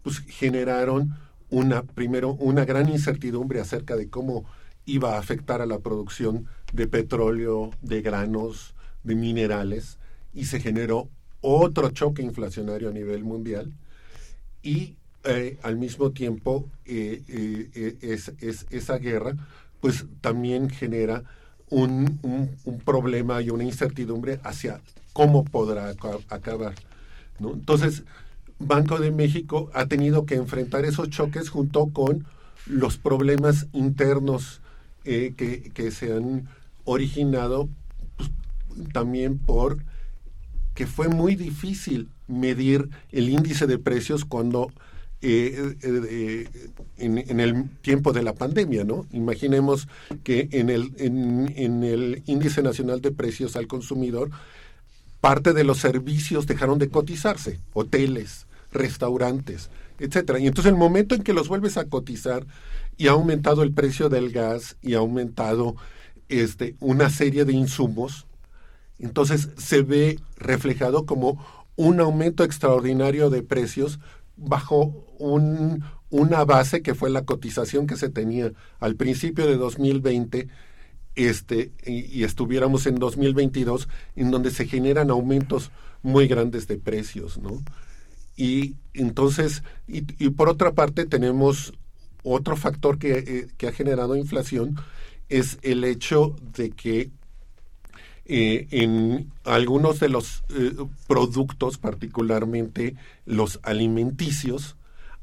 [0.02, 1.16] pues generaron
[1.50, 4.44] una, primero, una gran incertidumbre acerca de cómo
[4.86, 9.98] iba a afectar a la producción de petróleo, de granos, de minerales
[10.34, 11.08] y se generó
[11.40, 13.72] otro choque inflacionario a nivel mundial
[14.62, 18.32] y eh, al mismo tiempo eh, eh, es,
[18.70, 19.34] esa guerra
[19.80, 21.22] pues también genera
[21.70, 24.80] un, un, problema y una incertidumbre hacia
[25.12, 25.94] cómo podrá
[26.28, 26.74] acabar.
[27.40, 28.04] Entonces,
[28.58, 32.26] Banco de México ha tenido que enfrentar esos choques junto con
[32.66, 34.60] los problemas internos
[35.04, 36.48] eh, que, que, se han
[36.84, 37.68] originado
[38.16, 38.30] pues,
[38.92, 39.78] también por
[40.74, 44.72] que fue muy difícil medir el índice de precios cuando
[45.26, 46.48] eh, eh,
[46.98, 49.06] en, el tiempo de la pandemia, ¿no?
[49.10, 49.88] Imaginemos
[50.22, 54.30] que en el, en, el índice nacional de precios al consumidor,
[55.24, 60.38] parte de los servicios dejaron de cotizarse, hoteles, restaurantes, etcétera.
[60.38, 62.44] Y entonces el momento en que los vuelves a cotizar
[62.98, 65.76] y ha aumentado el precio del gas y ha aumentado
[66.28, 68.26] este, una serie de insumos,
[68.98, 71.42] entonces se ve reflejado como
[71.74, 74.00] un aumento extraordinario de precios
[74.36, 80.48] bajo un, una base que fue la cotización que se tenía al principio de 2020
[81.14, 85.70] este, y, estuviéramos en 2022 en donde se generan aumentos
[86.02, 87.62] muy grandes de precios, ¿no?
[88.36, 91.72] Y entonces, y, por otra parte tenemos
[92.22, 94.76] otro factor que, eh, que, ha generado inflación,
[95.28, 97.10] es el hecho de que
[98.26, 100.72] eh, en algunos de los eh,
[101.06, 102.96] productos, particularmente
[103.26, 104.76] los alimenticios,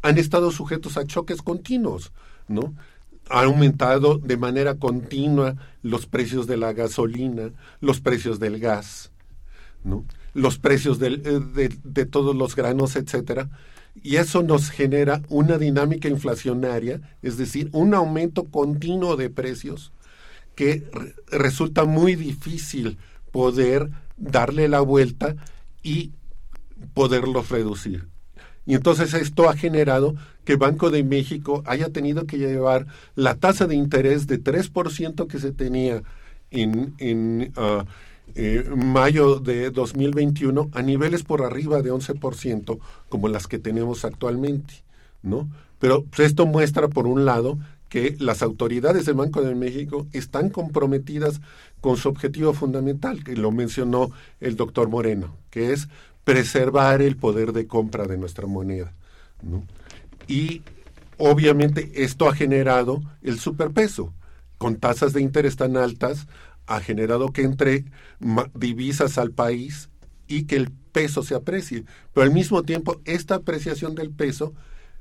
[0.04, 2.12] han estado sujetos a choques continuos,
[2.48, 2.76] ¿no?
[3.32, 9.12] Ha aumentado de manera continua los precios de la gasolina, los precios del gas,
[10.34, 13.50] los precios eh, de, de, todos los granos, etcétera.
[14.04, 19.92] Y eso nos genera una dinámica inflacionaria, es decir, un aumento continuo de precios
[20.56, 20.90] que
[21.28, 22.98] resulta muy difícil
[23.32, 25.36] poder darle la vuelta
[25.84, 26.12] y
[26.94, 28.11] poderlos reducir.
[28.66, 33.68] Y entonces esto ha generado que Banco de México haya tenido que llevar la tasa
[33.68, 36.04] de interés de 3% que se tenía
[36.52, 37.84] en, en uh,
[38.36, 44.76] eh, mayo de 2021 a niveles por arriba de 11% como las que tenemos actualmente,
[45.22, 45.50] ¿no?
[45.80, 47.58] Pero pues, esto muestra, por un lado,
[47.90, 51.42] que las autoridades del Banco de México están comprometidas
[51.82, 55.90] con su objetivo fundamental, que lo mencionó el doctor Moreno, que es
[56.24, 58.94] preservar el poder de compra de nuestra moneda.
[60.28, 60.62] Y
[61.18, 64.14] obviamente esto ha generado el superpeso.
[64.58, 66.28] Con tasas de interés tan altas,
[66.68, 67.86] ha generado que entre
[68.54, 69.90] divisas al país
[70.28, 71.84] y que el peso se aprecie.
[72.14, 74.54] Pero al mismo tiempo, esta apreciación del peso,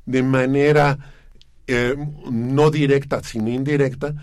[0.06, 0.98] de manera
[1.66, 1.94] eh,
[2.30, 4.14] no directa, sino indirecta,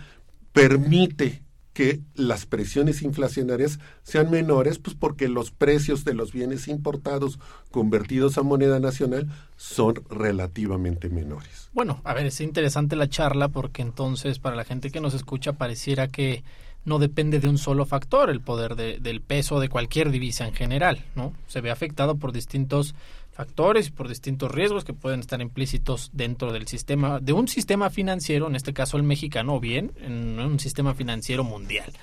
[0.52, 1.44] permite
[1.78, 7.38] que las presiones inflacionarias sean menores, pues porque los precios de los bienes importados
[7.70, 11.70] convertidos a moneda nacional son relativamente menores.
[11.74, 15.54] Bueno, a ver, es interesante la charla porque entonces para la gente que nos escucha
[15.54, 16.44] pareciera que
[16.84, 21.06] no depende de un solo factor el poder del peso de cualquier divisa en general,
[21.14, 21.32] ¿no?
[21.46, 22.96] Se ve afectado por distintos
[23.38, 27.92] factores y por distintos riesgos que pueden estar implícitos dentro del sistema, de un sistema
[27.92, 31.94] financiero, en este caso el mexicano, o bien en un sistema financiero mundial.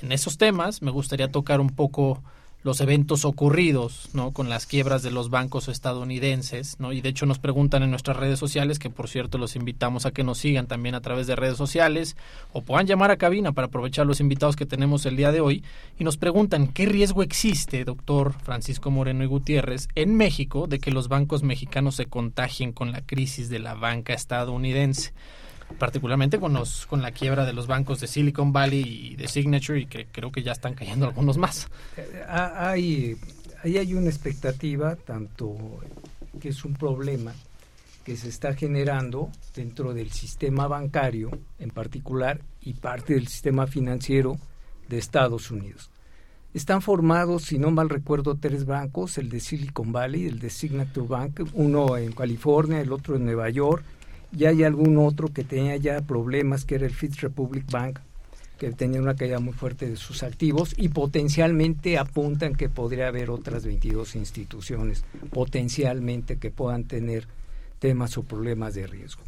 [0.00, 2.22] En esos temas me gustaría tocar un poco
[2.64, 4.32] los eventos ocurridos, ¿no?
[4.32, 6.92] Con las quiebras de los bancos estadounidenses, ¿no?
[6.92, 10.12] Y de hecho nos preguntan en nuestras redes sociales, que por cierto los invitamos a
[10.12, 12.16] que nos sigan también a través de redes sociales,
[12.52, 15.62] o puedan llamar a cabina para aprovechar los invitados que tenemos el día de hoy,
[15.98, 20.90] y nos preguntan qué riesgo existe, doctor Francisco Moreno y Gutiérrez, en México de que
[20.90, 25.12] los bancos mexicanos se contagien con la crisis de la banca estadounidense
[25.78, 29.80] particularmente con los con la quiebra de los bancos de Silicon Valley y de Signature
[29.80, 31.68] y que creo que ya están cayendo algunos más.
[31.96, 33.16] Eh, hay
[33.62, 35.56] ahí hay una expectativa tanto
[36.40, 37.32] que es un problema
[38.04, 44.36] que se está generando dentro del sistema bancario en particular y parte del sistema financiero
[44.88, 45.90] de Estados Unidos.
[46.52, 51.06] Están formados, si no mal recuerdo, tres bancos, el de Silicon Valley, el de Signature
[51.08, 53.82] Bank, uno en California, el otro en Nueva York
[54.34, 58.00] ya hay algún otro que tenía ya problemas, que era el Fifth Republic Bank,
[58.58, 63.30] que tenía una caída muy fuerte de sus activos y potencialmente apuntan que podría haber
[63.30, 67.26] otras 22 instituciones, potencialmente que puedan tener
[67.78, 69.22] temas o problemas de riesgo.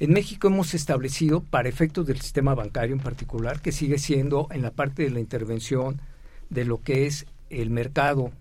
[0.00, 4.62] En México hemos establecido, para efectos del sistema bancario en particular, que sigue siendo en
[4.62, 6.00] la parte de la intervención
[6.50, 8.32] de lo que es el mercado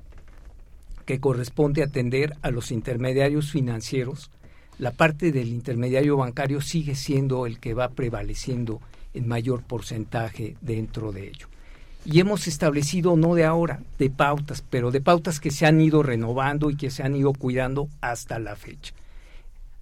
[1.06, 4.32] que corresponde atender a los intermediarios financieros,
[4.78, 8.82] la parte del intermediario bancario sigue siendo el que va prevaleciendo
[9.14, 11.48] en mayor porcentaje dentro de ello.
[12.04, 16.02] Y hemos establecido, no de ahora, de pautas, pero de pautas que se han ido
[16.02, 18.94] renovando y que se han ido cuidando hasta la fecha.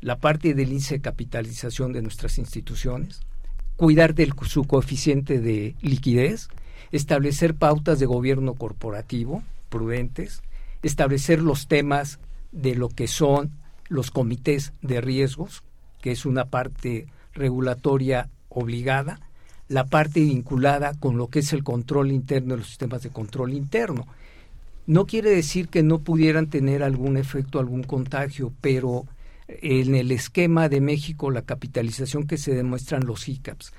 [0.01, 3.21] La parte del índice de capitalización de nuestras instituciones,
[3.77, 6.49] cuidar de su coeficiente de liquidez,
[6.91, 10.41] establecer pautas de gobierno corporativo prudentes,
[10.83, 12.19] establecer los temas
[12.51, 13.51] de lo que son
[13.89, 15.63] los comités de riesgos,
[16.01, 19.19] que es una parte regulatoria obligada,
[19.67, 24.07] la parte vinculada con lo que es el control interno los sistemas de control interno.
[24.87, 29.05] No quiere decir que no pudieran tener algún efecto, algún contagio, pero
[29.47, 33.73] en el esquema de México, la capitalización que se demuestran los ICAPs,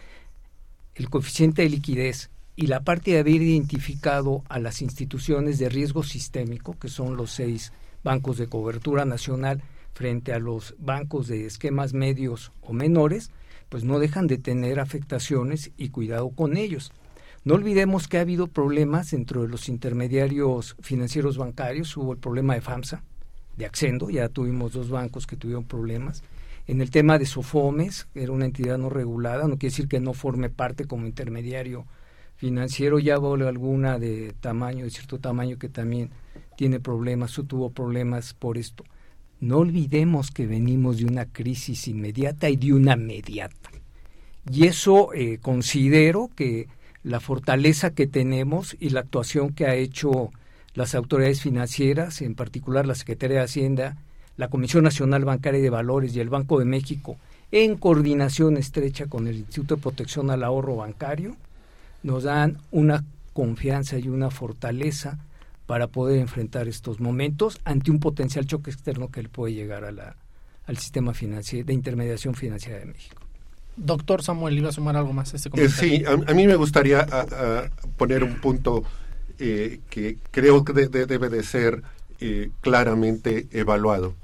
[0.95, 6.03] el coeficiente de liquidez y la parte de haber identificado a las instituciones de riesgo
[6.03, 7.73] sistémico, que son los seis
[8.05, 9.63] bancos de cobertura nacional,
[10.01, 13.31] frente a los bancos de esquemas medios o menores,
[13.69, 16.91] pues no dejan de tener afectaciones y cuidado con ellos.
[17.45, 21.95] No olvidemos que ha habido problemas dentro de los intermediarios financieros bancarios.
[21.99, 23.03] Hubo el problema de FAMSA,
[23.59, 26.23] de Accendo, ya tuvimos dos bancos que tuvieron problemas.
[26.67, 30.01] En el tema de Sofomes, que era una entidad no regulada, no quiere decir que
[30.01, 31.85] no forme parte como intermediario
[32.37, 36.09] financiero, ya hubo alguna de tamaño, de cierto tamaño que también
[36.57, 38.83] tiene problemas o tuvo problemas por esto.
[39.41, 43.71] No olvidemos que venimos de una crisis inmediata y de una mediata.
[44.51, 46.69] Y eso eh, considero que
[47.03, 50.31] la fortaleza que tenemos y la actuación que ha hecho
[50.75, 53.97] las autoridades financieras, en particular la Secretaría de Hacienda,
[54.37, 57.17] la Comisión Nacional Bancaria de Valores y el Banco de México,
[57.53, 61.37] en coordinación estrecha con el Instituto de Protección al Ahorro Bancario,
[62.03, 65.19] nos dan una confianza y una fortaleza
[65.71, 69.93] para poder enfrentar estos momentos ante un potencial choque externo que le puede llegar a
[69.93, 70.17] la,
[70.67, 73.23] al sistema financiero de intermediación financiera de México.
[73.77, 75.79] Doctor Samuel, ¿iba a sumar algo más a este comentario?
[75.79, 77.07] sí, a, mí me gustaría
[77.97, 78.83] poner un punto
[79.39, 81.85] eh, que creo que debe de ser
[82.19, 84.17] eh, claramente evaluado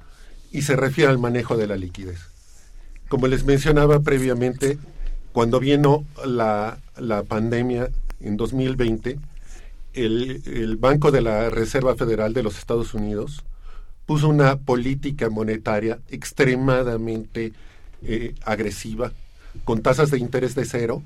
[0.50, 2.18] y se refiere al manejo de la liquidez.
[3.06, 4.78] Como les mencionaba previamente,
[5.30, 7.88] cuando vino la, la pandemia
[8.18, 9.20] en 2020,
[9.96, 13.44] el, Banco de la Reserva Federal de los Estados Unidos
[14.04, 17.52] puso una política monetaria extremadamente
[18.02, 19.12] eh, agresiva,
[19.64, 21.02] con tasas de interés de cero,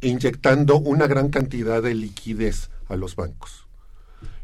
[0.00, 3.66] inyectando una gran cantidad de liquidez a los bancos.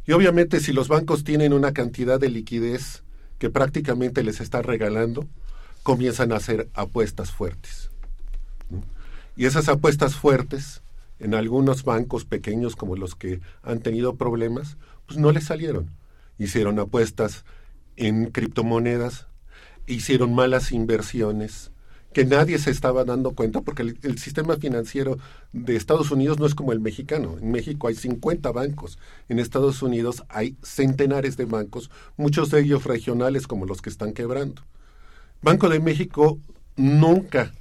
[0.07, 3.03] Y obviamente si los bancos tienen una cantidad de liquidez
[3.39, 5.27] que prácticamente les está regalando,
[5.83, 7.91] comienzan a hacer apuestas fuertes.
[9.37, 10.81] Y esas apuestas fuertes
[11.19, 15.91] en algunos bancos pequeños como los que han tenido problemas, pues no les salieron.
[16.39, 17.45] Hicieron apuestas
[17.97, 19.27] en criptomonedas,
[19.87, 21.71] hicieron malas inversiones,
[22.17, 25.19] que nadie se estaba dando cuenta porque el, sistema financiero
[25.53, 27.37] de Estados Unidos no es como el mexicano.
[27.39, 28.99] En México hay 50 bancos,
[29.29, 34.15] en Estados Unidos hay centenares de bancos, muchos de ellos regionales como los que están
[34.15, 34.63] quebrando.
[35.43, 36.39] Banco de México
[36.77, 37.53] nunca,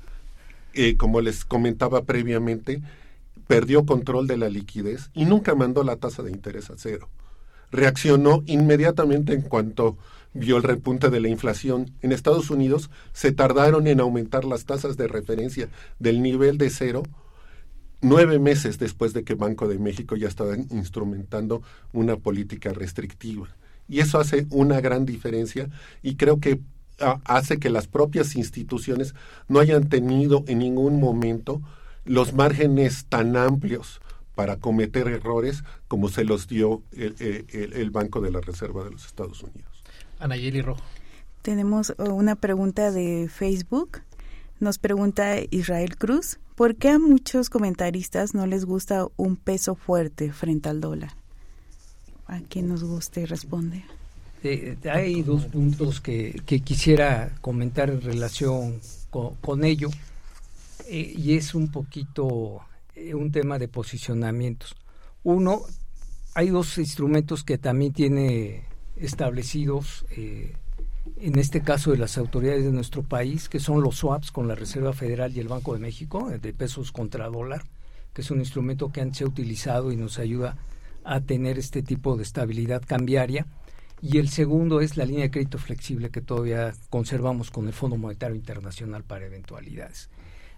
[0.73, 2.81] eh, como les comentaba previamente,
[3.47, 7.09] perdió control de la liquidez y nunca mandó la tasa de interés a cero.
[7.71, 9.97] Reaccionó inmediatamente en cuanto
[10.33, 11.91] vio el repunte de la inflación.
[12.01, 15.69] En Estados Unidos se tardaron en aumentar las tasas de referencia
[15.99, 17.03] del nivel de cero
[18.01, 23.47] nueve meses después de que Banco de México ya estaba instrumentando una política restrictiva.
[23.87, 25.69] Y eso hace una gran diferencia
[26.03, 26.59] y creo que
[27.25, 29.15] hace que las propias instituciones
[29.47, 31.61] no hayan tenido en ningún momento
[32.05, 33.99] los márgenes tan amplios
[34.35, 39.41] para cometer errores como se los dio el, Banco de la Reserva de los Estados
[39.41, 39.83] Unidos.
[40.19, 40.81] Anayeli Rojo.
[41.41, 44.01] Tenemos uh, una pregunta de Facebook.
[44.59, 50.31] Nos pregunta Israel Cruz, ¿por qué a muchos comentaristas no les gusta un peso fuerte
[50.31, 51.11] frente al dólar?
[52.27, 53.83] A quien nos guste responde.
[54.43, 58.79] Eh, hay dos puntos que, quisiera comentar en relación
[59.41, 59.89] con ello.
[60.87, 62.61] Eh, y es un poquito
[62.93, 64.75] eh, un tema de posicionamientos.
[65.23, 65.61] Uno,
[66.33, 68.65] hay dos instrumentos que también tiene
[68.95, 70.53] establecidos, eh,
[71.17, 74.55] en este caso de las autoridades de nuestro país, que son los swaps con la
[74.55, 77.63] Reserva Federal y el Banco de México, de pesos contra dólar,
[78.13, 80.57] que es un instrumento que antes se ha utilizado y nos ayuda
[81.03, 83.45] a tener este tipo de estabilidad cambiaria.
[84.01, 87.97] Y el segundo es la línea de crédito flexible que todavía conservamos con el Fondo
[87.97, 90.09] Monetario Internacional para eventualidades.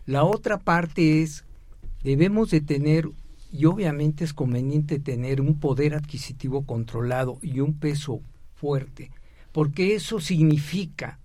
[0.08, 1.44] La otra parte es,
[2.02, 3.10] debemos de tener,
[3.52, 8.22] y obviamente es conveniente tener un poder adquisitivo controlado y un peso
[8.56, 9.12] fuerte,
[9.52, 11.20] porque eso significa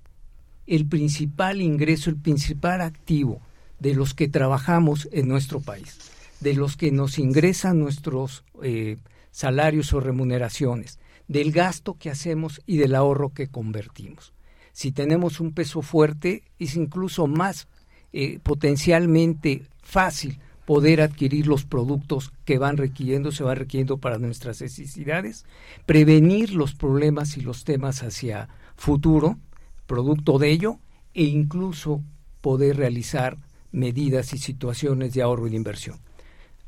[0.66, 3.40] el principal ingreso, el principal activo
[3.78, 6.10] de los que trabajamos en nuestro país,
[6.40, 8.96] de los que nos ingresan nuestros eh,
[9.30, 14.32] salarios o remuneraciones, del gasto que hacemos y del ahorro que convertimos.
[14.72, 17.68] Si tenemos un peso fuerte, es incluso más
[18.12, 24.60] eh, potencialmente fácil poder adquirir los productos que van requiriendo, se van requiriendo para nuestras
[24.60, 25.44] necesidades,
[25.86, 29.38] prevenir los problemas y los temas hacia futuro,
[29.86, 30.78] producto de ello,
[31.14, 32.00] e incluso
[32.40, 33.38] poder realizar
[33.70, 35.98] medidas y situaciones de ahorro y de inversión.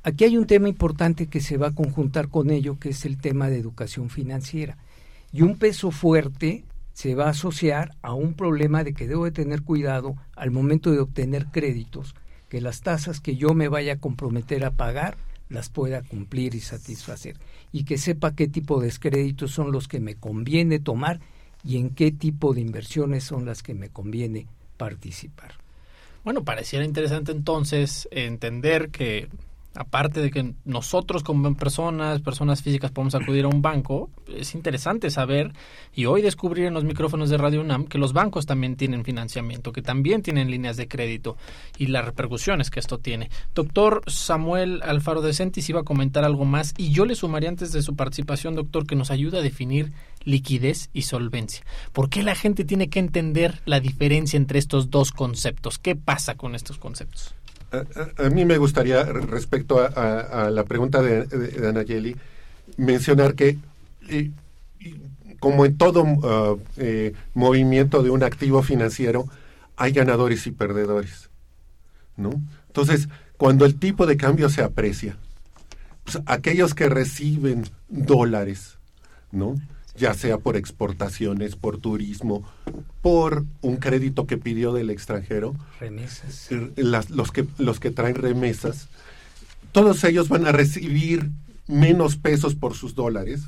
[0.03, 3.17] Aquí hay un tema importante que se va a conjuntar con ello, que es el
[3.17, 4.77] tema de educación financiera.
[5.33, 6.65] Y un peso fuerte
[6.95, 10.91] se va a asociar a un problema de que debo de tener cuidado al momento
[10.91, 12.15] de obtener créditos,
[12.49, 15.17] que las tasas que yo me vaya a comprometer a pagar
[15.49, 17.37] las pueda cumplir y satisfacer,
[17.73, 21.21] y que sepa qué tipo de créditos son los que me conviene tomar
[21.65, 25.55] y en qué tipo de inversiones son las que me conviene participar.
[26.23, 29.29] Bueno, pareciera interesante entonces entender que
[29.75, 35.11] aparte de que nosotros como personas, personas físicas podemos acudir a un banco, es interesante
[35.11, 35.53] saber
[35.95, 39.73] y hoy descubrir en los micrófonos de Radio UNAM que los bancos también tienen financiamiento,
[39.73, 41.37] que también tienen líneas de crédito
[41.77, 43.31] y las repercusiones que esto tiene.
[43.55, 47.73] Doctor Samuel Alfaro de Centis iba a comentar algo más y yo le sumaría antes
[47.73, 49.93] de su participación, doctor, que nos ayuda a definir
[50.25, 51.65] liquidez y solvencia.
[51.93, 55.79] ¿Por qué la gente tiene que entender la diferencia entre estos dos conceptos?
[55.79, 57.35] ¿Qué pasa con estos conceptos?
[58.19, 62.17] A, mí me gustaría, respecto a, la pregunta de, de, Anayeli,
[62.77, 63.59] mencionar que,
[65.41, 69.27] como en todo uh, eh, movimiento de un activo financiero,
[69.77, 71.31] hay ganadores y perdedores.
[72.17, 72.31] ¿no?
[72.69, 75.17] Entonces, cuando el tipo de cambio se aprecia,
[76.05, 78.79] pues, aquellos que reciben dólares,
[79.33, 79.57] ¿no?
[79.97, 82.45] Ya sea por exportaciones, por turismo,
[83.03, 85.55] por un crédito que pidió del extranjero.
[85.81, 86.49] Remesas.
[86.51, 88.89] Eh, los, que, los que traen remesas,
[89.73, 91.31] todos ellos van a recibir
[91.67, 93.43] menos pesos por sus dólares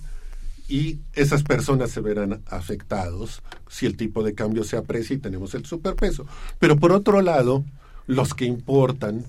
[0.69, 5.55] y esas personas se verán afectados si el tipo de cambio se aprecia y tenemos
[5.55, 6.27] el superpeso.
[6.59, 7.65] Pero por otro lado,
[8.07, 9.25] los que importan,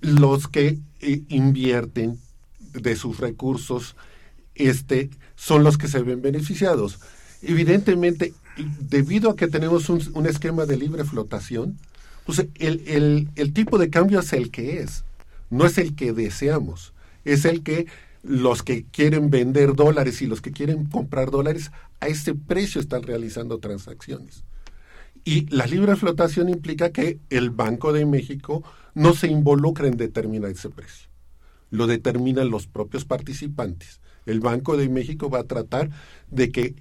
[0.00, 2.18] los que eh, invierten
[2.72, 3.96] de sus recursos,
[4.54, 6.98] este, son los que se ven beneficiados.
[7.42, 8.32] Evidentemente,
[8.80, 11.78] debido a que tenemos un, esquema de libre flotación,
[12.24, 15.04] pues el, el, tipo de cambio es el que es,
[15.50, 16.92] no es el que deseamos,
[17.24, 17.86] es el que
[18.22, 21.70] los que quieren vender dólares y los que quieren comprar dólares
[22.00, 24.42] a ese precio están realizando transacciones.
[25.24, 28.64] Y la libre flotación implica que el Banco de México
[28.94, 31.08] no se involucra en determinar ese precio,
[31.70, 35.90] lo determinan los propios participantes el Banco de México va a tratar
[36.30, 36.74] de que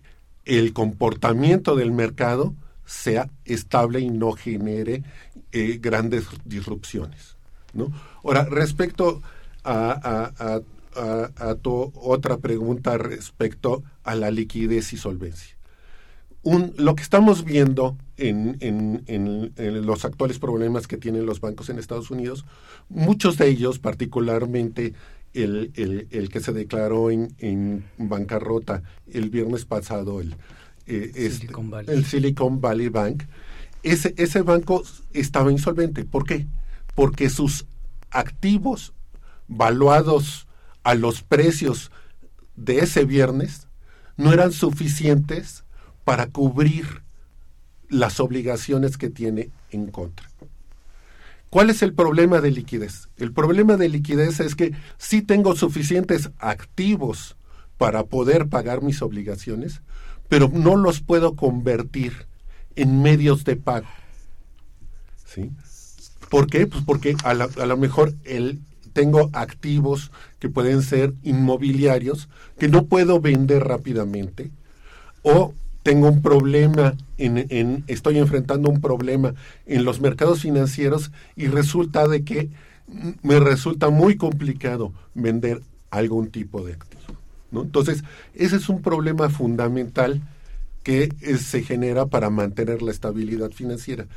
[0.45, 2.53] el comportamiento del mercado
[2.85, 5.03] sea estable y no genere
[5.51, 7.35] eh, grandes disrupciones.
[7.73, 7.91] ¿no?
[8.23, 9.21] Ahora, respecto
[9.63, 10.61] a,
[11.61, 15.55] tu otra pregunta respecto a la liquidez y solvencia.
[16.43, 21.79] Un, lo que estamos viendo en, en, los actuales problemas que tienen los bancos en
[21.79, 22.45] Estados Unidos,
[22.87, 24.93] muchos de ellos, particularmente
[25.35, 30.35] el, el, que se declaró en, en, bancarrota el viernes pasado, el,
[30.87, 31.95] eh, este, Silicon Valley.
[31.95, 33.23] el Silicon Valley Bank,
[33.83, 34.83] ese, ese banco
[35.13, 36.05] estaba insolvente.
[36.05, 36.47] ¿Por qué?
[36.95, 37.65] Porque sus
[38.11, 38.93] activos
[39.47, 40.47] valuados
[40.83, 41.91] a los precios
[42.55, 43.67] de ese viernes
[44.17, 45.63] no eran suficientes
[46.03, 47.03] para cubrir
[47.89, 50.29] las obligaciones que tiene en contra.
[51.55, 53.07] ¿Cuál es el problema de liquidez?
[53.15, 57.37] El problema de liquidez es que sí tengo suficientes activos
[57.77, 59.81] para poder pagar mis obligaciones,
[60.27, 62.27] pero no los puedo convertir
[62.75, 63.87] en medios de pago.
[65.25, 65.49] ¿Sí?
[66.29, 66.67] ¿Por qué?
[66.67, 68.59] Pues porque a, lo mejor el,
[68.91, 72.27] tengo activos que pueden ser inmobiliarios
[72.59, 74.51] que no puedo vender rápidamente
[75.21, 75.53] o
[75.85, 76.95] tengo un problema,
[77.85, 79.35] estoy enfrentando un problema
[79.67, 82.49] en los mercados financieros y resulta de que
[83.21, 85.61] me resulta muy complicado vender
[85.91, 87.03] algún tipo de activo.
[87.51, 90.23] Entonces, ese es un problema fundamental
[90.81, 94.07] que eh, se genera para mantener la estabilidad financiera.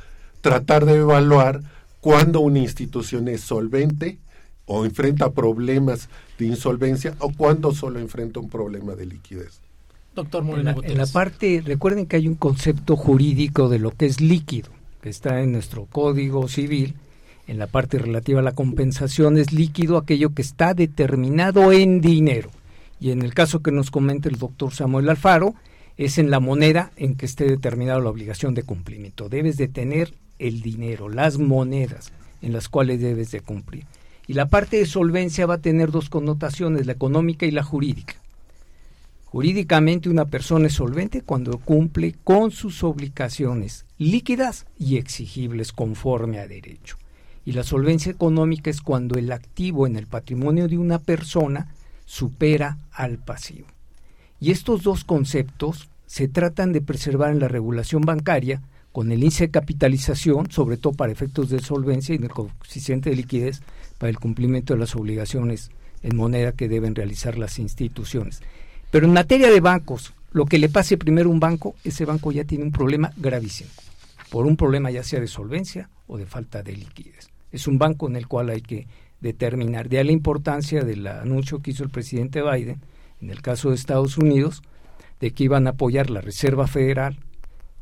[0.41, 1.61] Tratar de evaluar
[2.01, 4.17] cuándo una institución es solvente
[4.65, 6.09] o enfrenta problemas
[6.39, 9.68] de insolvencia o cuándo solo enfrenta un problema de liquidez.
[10.15, 14.19] Doctor Moreno en la, parte, recuerden que hay un concepto jurídico de lo que es
[14.19, 14.69] líquido,
[15.01, 16.95] que está en nuestro Código Civil,
[17.47, 22.51] en la parte relativa a la compensación es líquido aquello que está determinado en dinero.
[22.99, 25.55] Y en el caso que nos comenta el doctor Samuel Alfaro,
[25.97, 29.29] es en la moneda en que esté determinada la obligación de cumplimiento.
[29.29, 33.85] Debes de tener el dinero, las monedas en las cuales debes de cumplir.
[34.27, 38.15] Y la parte de solvencia va a tener dos connotaciones, la económica y la jurídica.
[39.31, 46.47] Jurídicamente una persona es solvente cuando cumple con sus obligaciones líquidas y exigibles conforme a
[46.47, 46.97] derecho.
[47.45, 51.75] Y la solvencia económica es cuando el activo en el patrimonio de una persona
[52.05, 53.67] supera al pasivo.
[54.39, 59.45] Y estos dos conceptos se tratan de preservar en la regulación bancaria con el índice
[59.45, 63.61] de capitalización, sobre todo para efectos de solvencia y del coeficiente de liquidez
[63.99, 65.69] para el cumplimiento de las obligaciones
[66.01, 68.41] en moneda que deben realizar las instituciones.
[68.91, 72.31] Pero en materia de bancos, lo que le pase primero a un banco, ese banco
[72.31, 73.69] ya tiene un problema gravísimo,
[74.29, 77.29] por un problema ya sea de solvencia o de falta de liquidez.
[77.51, 78.87] Es un banco en el cual hay que
[79.21, 82.81] determinar, de la importancia del anuncio que hizo el presidente Biden,
[83.21, 84.61] en el caso de Estados Unidos,
[85.19, 87.19] de que iban a apoyar la Reserva Federal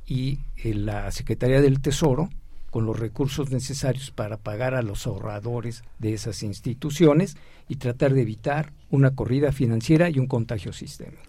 [0.05, 2.30] y eh, la Secretaría del Tesoro
[2.78, 7.36] con los recursos necesarios para pagar a los ahorradores de esas instituciones
[7.68, 11.24] y tratar de evitar una corrida financiera y un contagio sistémico.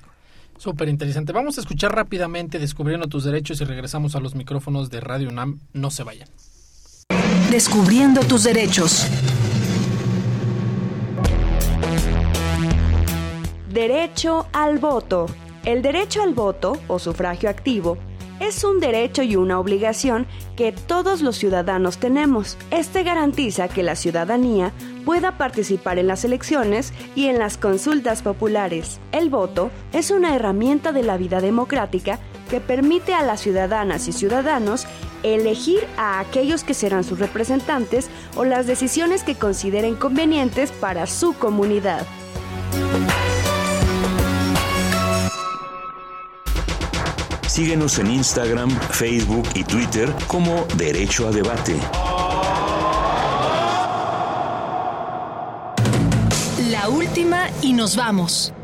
[0.59, 1.33] Súper interesante.
[1.33, 5.59] Vamos a escuchar rápidamente Descubriendo tus derechos y regresamos a los micrófonos de Radio UNAM.
[5.73, 6.29] No se vayan.
[7.51, 9.07] Descubriendo tus derechos.
[13.73, 15.25] Derecho al voto.
[15.65, 17.97] El derecho al voto o sufragio activo
[18.41, 20.27] es un derecho y una obligación
[20.57, 22.57] que todos los ciudadanos tenemos.
[22.71, 24.73] Este garantiza que la ciudadanía
[25.05, 29.01] pueda participar en las elecciones y en las consultas populares.
[29.13, 32.19] El voto es una herramienta de la vida democrática
[32.51, 34.87] que permite a las ciudadanas y ciudadanos
[35.23, 41.35] elegir a aquellos que serán sus representantes o las decisiones que consideren convenientes para su
[41.35, 42.07] comunidad.
[47.59, 51.77] Síguenos en Instagram, Facebook y Twitter como Derecho a Debate.
[56.71, 58.55] La última y nos vamos.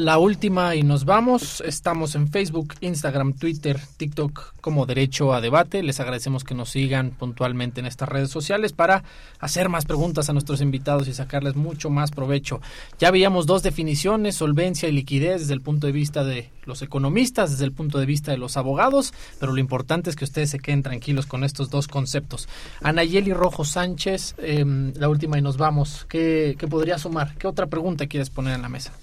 [0.00, 1.60] La última y nos vamos.
[1.60, 5.82] Estamos en Facebook, Instagram, Twitter, TikTok como Derecho a Debate.
[5.82, 9.04] Les agradecemos que nos sigan puntualmente en estas redes sociales para
[9.40, 12.62] hacer más preguntas a nuestros invitados y sacarles mucho más provecho.
[12.98, 17.50] Ya veíamos dos definiciones, solvencia y liquidez desde el punto de vista de los economistas,
[17.50, 20.60] desde el punto de vista de los abogados, pero lo importante es que ustedes se
[20.60, 22.48] queden tranquilos con estos dos conceptos.
[22.80, 26.06] Anayeli Rojo Sánchez, em, la última y nos vamos.
[26.08, 27.36] ¿Qué, ¿Qué podría sumar?
[27.36, 28.94] ¿Qué otra pregunta quieres poner en la mesa?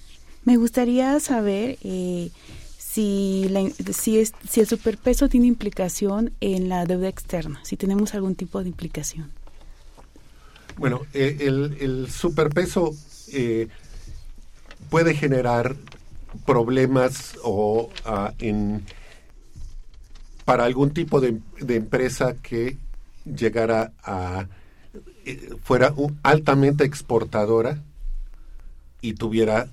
[0.48, 2.30] Me gustaría saber eh,
[2.78, 3.50] si,
[3.92, 8.62] si, es, si el superpeso tiene implicación en la deuda externa, si tenemos algún tipo
[8.62, 9.30] de implicación.
[10.78, 12.94] Bueno, eh, el, el, superpeso
[13.30, 13.68] eh,
[14.88, 15.76] puede generar
[16.46, 18.86] problemas o uh, en,
[20.46, 22.78] para algún tipo de, empresa que
[23.26, 24.46] llegara a
[25.62, 25.92] fuera
[26.22, 27.82] altamente exportadora
[29.02, 29.68] y tuviera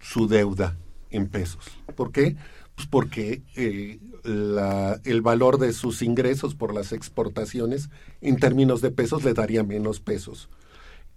[0.00, 0.76] su deuda
[1.10, 1.64] en pesos.
[1.94, 2.36] ¿Por qué?
[2.74, 7.90] Pues porque eh, el valor de sus ingresos por las exportaciones
[8.20, 10.48] en términos de pesos le daría menos pesos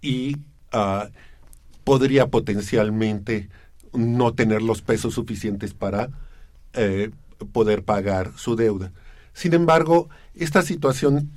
[0.00, 0.36] y
[0.72, 1.08] ah,
[1.84, 3.48] podría potencialmente
[3.92, 6.10] no tener los pesos suficientes para
[6.72, 7.10] eh,
[7.52, 8.92] poder pagar su deuda.
[9.32, 11.30] Sin embargo, esta situación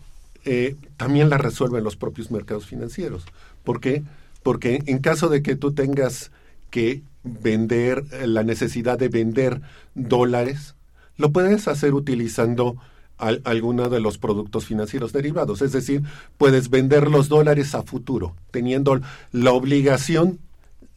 [0.45, 3.25] eh, también la resuelven los propios mercados financieros.
[3.63, 4.03] ¿Por qué?
[4.43, 6.31] Porque en caso de que tú tengas
[6.69, 9.61] que vender, eh, la necesidad de vender
[9.95, 10.75] dólares,
[11.17, 12.77] lo puedes hacer utilizando
[13.17, 15.61] alguno de los productos financieros derivados.
[15.61, 16.01] Es decir,
[16.37, 18.99] puedes vender los dólares a futuro, teniendo
[19.31, 20.39] la obligación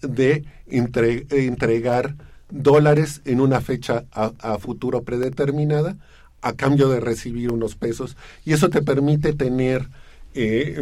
[0.00, 2.16] de entregar
[2.50, 5.96] dólares en una fecha a, futuro predeterminada
[6.42, 8.16] a cambio de recibir unos pesos.
[8.44, 9.88] Y eso te permite tener
[10.34, 10.80] eh,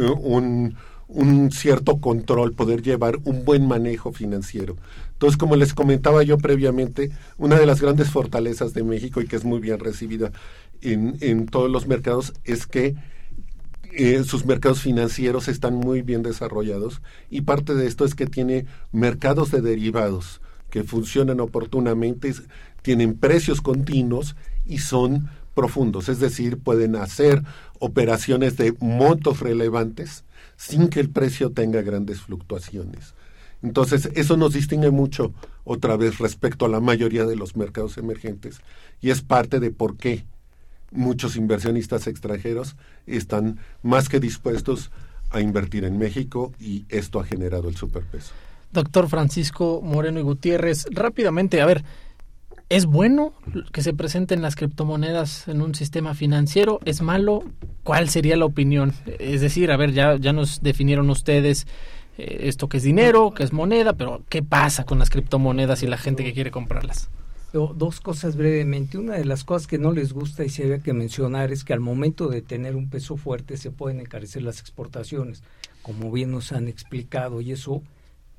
[1.07, 4.77] un cierto control, poder llevar un buen manejo financiero.
[5.15, 9.37] Entonces, como les comentaba yo previamente, una de las grandes fortalezas de México y que
[9.37, 10.31] es muy bien recibida
[10.81, 12.95] en, en todos los mercados es que
[13.97, 18.65] eh, sus mercados financieros están muy bien desarrollados y parte de esto es que tiene
[18.91, 22.33] mercados de derivados que funcionan oportunamente,
[22.81, 24.35] tienen precios continuos
[24.65, 27.41] y son profundos, es decir, pueden hacer
[27.79, 30.25] operaciones de montos relevantes
[30.57, 33.13] sin que el precio tenga grandes fluctuaciones.
[33.63, 35.33] Entonces, eso nos distingue mucho
[35.63, 38.59] otra vez respecto a la mayoría de los mercados emergentes
[39.01, 40.25] y es parte de por qué
[40.91, 42.75] muchos inversionistas extranjeros
[43.07, 44.91] están más que dispuestos
[45.31, 48.33] a invertir en México y esto ha generado el superpeso.
[48.71, 51.83] Doctor Francisco Moreno y Gutiérrez, rápidamente, a ver,
[52.67, 53.33] ¿Es bueno
[53.71, 56.79] que se presenten las criptomonedas en un sistema financiero?
[56.83, 57.43] ¿Es malo?
[57.83, 58.91] ¿Cuál sería la opinión?
[59.19, 61.67] Es decir, a ver, ya, ya nos definieron ustedes
[62.17, 65.87] eh, esto que es dinero, que es moneda, pero ¿qué pasa con las criptomonedas y
[65.87, 67.09] la gente que quiere comprarlas?
[67.55, 68.97] dos cosas brevemente.
[68.97, 71.73] Una de las cosas que no les gusta y se había que mencionar es que
[71.73, 75.41] al momento de tener un peso fuerte se pueden encarecer las exportaciones,
[75.81, 77.81] como bien nos han explicado, y eso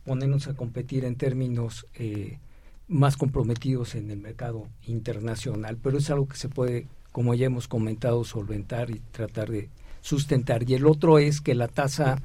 [0.05, 2.39] ponernos a competir en términos eh,
[2.89, 5.79] más comprometidos en el mercado internacional.
[5.83, 9.70] Pero es algo que se puede, como ya hemos comentado, solventar y tratar de
[10.03, 10.68] sustentar.
[10.68, 12.20] Y el otro es que la tasa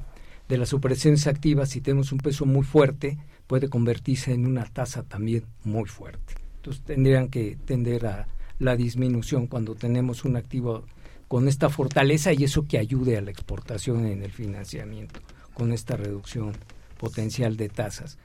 [0.52, 5.02] de las operaciones activas, si tenemos un peso muy fuerte, puede convertirse en una tasa
[5.02, 6.34] también muy fuerte.
[6.56, 8.28] Entonces tendrían que tender a
[8.58, 10.84] la disminución cuando tenemos un activo
[11.26, 15.20] con esta fortaleza y eso que ayude a la exportación en el financiamiento,
[15.54, 16.52] con esta reducción
[16.98, 18.18] potencial de tasas.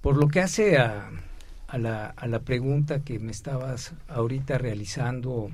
[0.00, 1.10] Por lo que hace a,
[1.66, 5.50] a, la, a la pregunta que me estabas ahorita realizando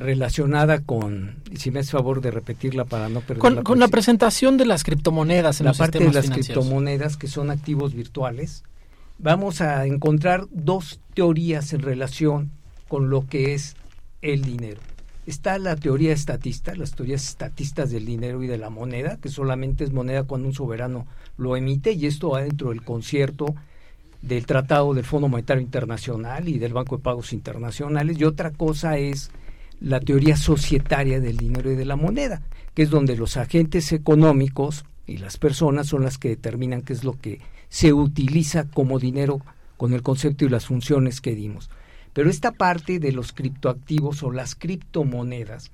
[0.00, 3.88] relacionada con, si me haces favor de repetirla para no perder con, la, con la
[3.88, 8.64] presentación de las criptomonedas en la los parte de las criptomonedas que son activos virtuales,
[9.18, 12.50] vamos a encontrar dos teorías en relación
[12.88, 13.76] con lo que es
[14.22, 14.80] el dinero.
[15.26, 19.84] Está la teoría estatista, las teorías estatistas del dinero y de la moneda, que solamente
[19.84, 23.54] es moneda cuando un soberano lo emite, y esto va dentro del concierto
[24.22, 28.96] del Tratado del Fondo Monetario Internacional y del Banco de Pagos Internacionales, y otra cosa
[28.96, 29.30] es
[29.80, 32.42] la teoría societaria del dinero y de la moneda,
[32.74, 37.02] que es donde los agentes económicos y las personas son las que determinan qué es
[37.02, 39.40] lo que se utiliza como dinero
[39.76, 41.70] con el concepto y las funciones que dimos.
[42.12, 45.70] Pero esta parte de los criptoactivos o las criptomonedas,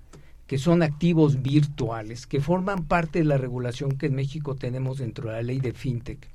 [0.46, 5.28] que son activos virtuales, que forman parte de la regulación que en México tenemos dentro
[5.28, 6.30] de la ley de FinTech,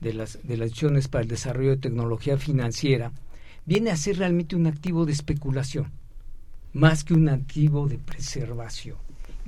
[0.00, 3.12] de las, de las acciones para el desarrollo de tecnología financiera,
[3.66, 5.92] viene a ser realmente un activo de especulación
[6.72, 8.96] más que un activo de preservación.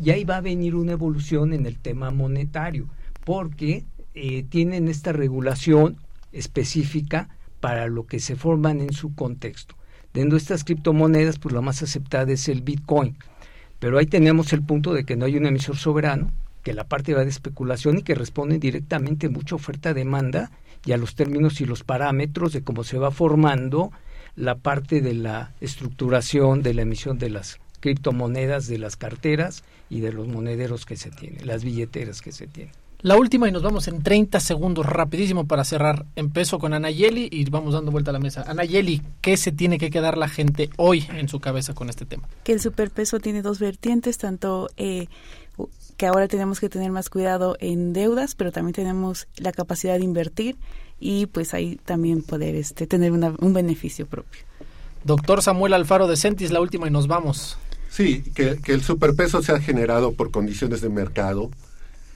[0.03, 2.89] Y ahí va a venir una evolución en el tema monetario,
[3.25, 5.97] porque eh, tienen esta regulación
[6.33, 7.29] específica
[7.61, 9.77] para lo que se forman en su contexto.
[10.13, 13.17] Dentro de estas criptomonedas, pues la más aceptada es el Bitcoin.
[13.79, 16.31] Pero ahí tenemos el punto de que no hay un emisor soberano,
[16.63, 20.51] que la parte va de especulación y que responde directamente mucha oferta-demanda
[20.85, 23.93] y a los términos y los parámetros de cómo se va formando
[24.37, 30.01] la parte de la estructuración de la emisión de las criptomonedas, de las carteras y
[30.01, 32.73] de los monederos que se tienen, las billeteras que se tienen.
[33.05, 36.07] La última y nos vamos en 30 segundos rapidísimo para cerrar.
[36.17, 38.45] Empezó con Anayeli y vamos dando vuelta a la mesa.
[38.47, 42.27] Anayeli, ¿qué se tiene que quedar la gente hoy en su cabeza con este tema?
[42.45, 45.09] Que el superpeso tiene dos vertientes, tanto eh,
[45.99, 50.05] que ahora tenemos que tener más cuidado en deudas, pero también tenemos la capacidad de
[50.05, 50.57] invertir
[51.05, 54.41] y pues ahí también poder este, tener un beneficio propio.
[55.05, 57.59] Doctor Samuel Alfaro de Centis, la última y nos vamos.
[57.91, 61.51] Sí, que, el superpeso se ha generado por condiciones de mercado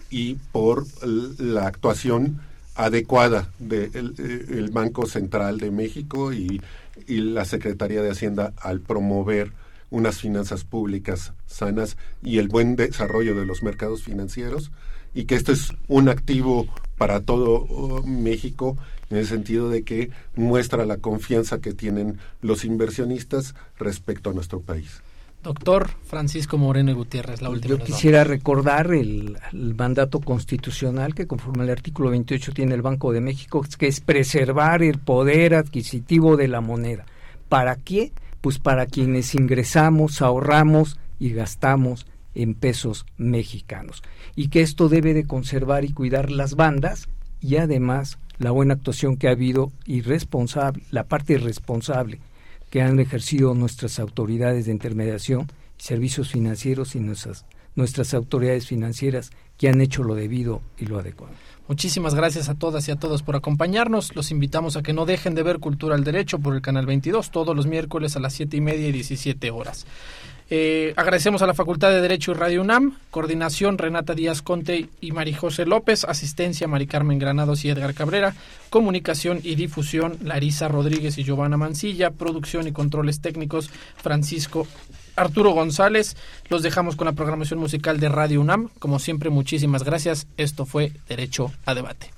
[0.09, 2.41] y por la actuación
[2.76, 6.62] adecuada del de Banco Central de México y,
[7.07, 9.53] y la Secretaría de Hacienda al promover
[9.91, 14.70] unas finanzas públicas sanas y el buen desarrollo de los mercados financieros
[15.12, 16.66] y que esto es un activo
[16.99, 18.76] para todo uh, México
[19.11, 24.61] en el sentido de que muestra la confianza que tienen los inversionistas respecto a nuestro
[24.61, 25.01] país.
[25.42, 27.76] Doctor Francisco Moreno y Gutiérrez, la última.
[27.76, 33.12] Yo quisiera recordar el, el, mandato constitucional que conforme al artículo 28 tiene el Banco
[33.12, 37.07] de México, que es preservar el poder adquisitivo de la moneda.
[37.49, 38.12] ¿Para qué?
[38.40, 42.07] Pues para quienes ingresamos, ahorramos y gastamos
[42.39, 44.03] en pesos mexicanos.
[44.36, 47.09] Y que esto debe de conservar y cuidar las bandas
[47.41, 52.20] y además la buena actuación que ha habido y responsable, la parte responsable
[52.70, 59.68] que han ejercido nuestras autoridades de intermediación, servicios financieros y nuestras, nuestras autoridades financieras que
[59.68, 61.34] han hecho lo debido y lo adecuado.
[61.66, 64.14] Muchísimas gracias a todas y a todos por acompañarnos.
[64.14, 67.32] Los invitamos a que no dejen de ver Cultura al Derecho por el Canal 22
[67.32, 69.86] todos los miércoles a las 7 y media y 17 horas.
[70.51, 75.12] Eh, agradecemos a la Facultad de Derecho y Radio UNAM, coordinación Renata Díaz Conte y
[75.12, 78.34] Marijose López, asistencia Mari Carmen Granados y Edgar Cabrera,
[78.70, 84.66] comunicación y difusión Larisa Rodríguez y Giovanna Mancilla, producción y controles técnicos Francisco
[85.16, 86.16] Arturo González.
[86.49, 88.70] Los dejamos con la programación musical de Radio UNAM.
[88.78, 90.26] Como siempre, muchísimas gracias.
[90.38, 92.17] Esto fue Derecho a Debate.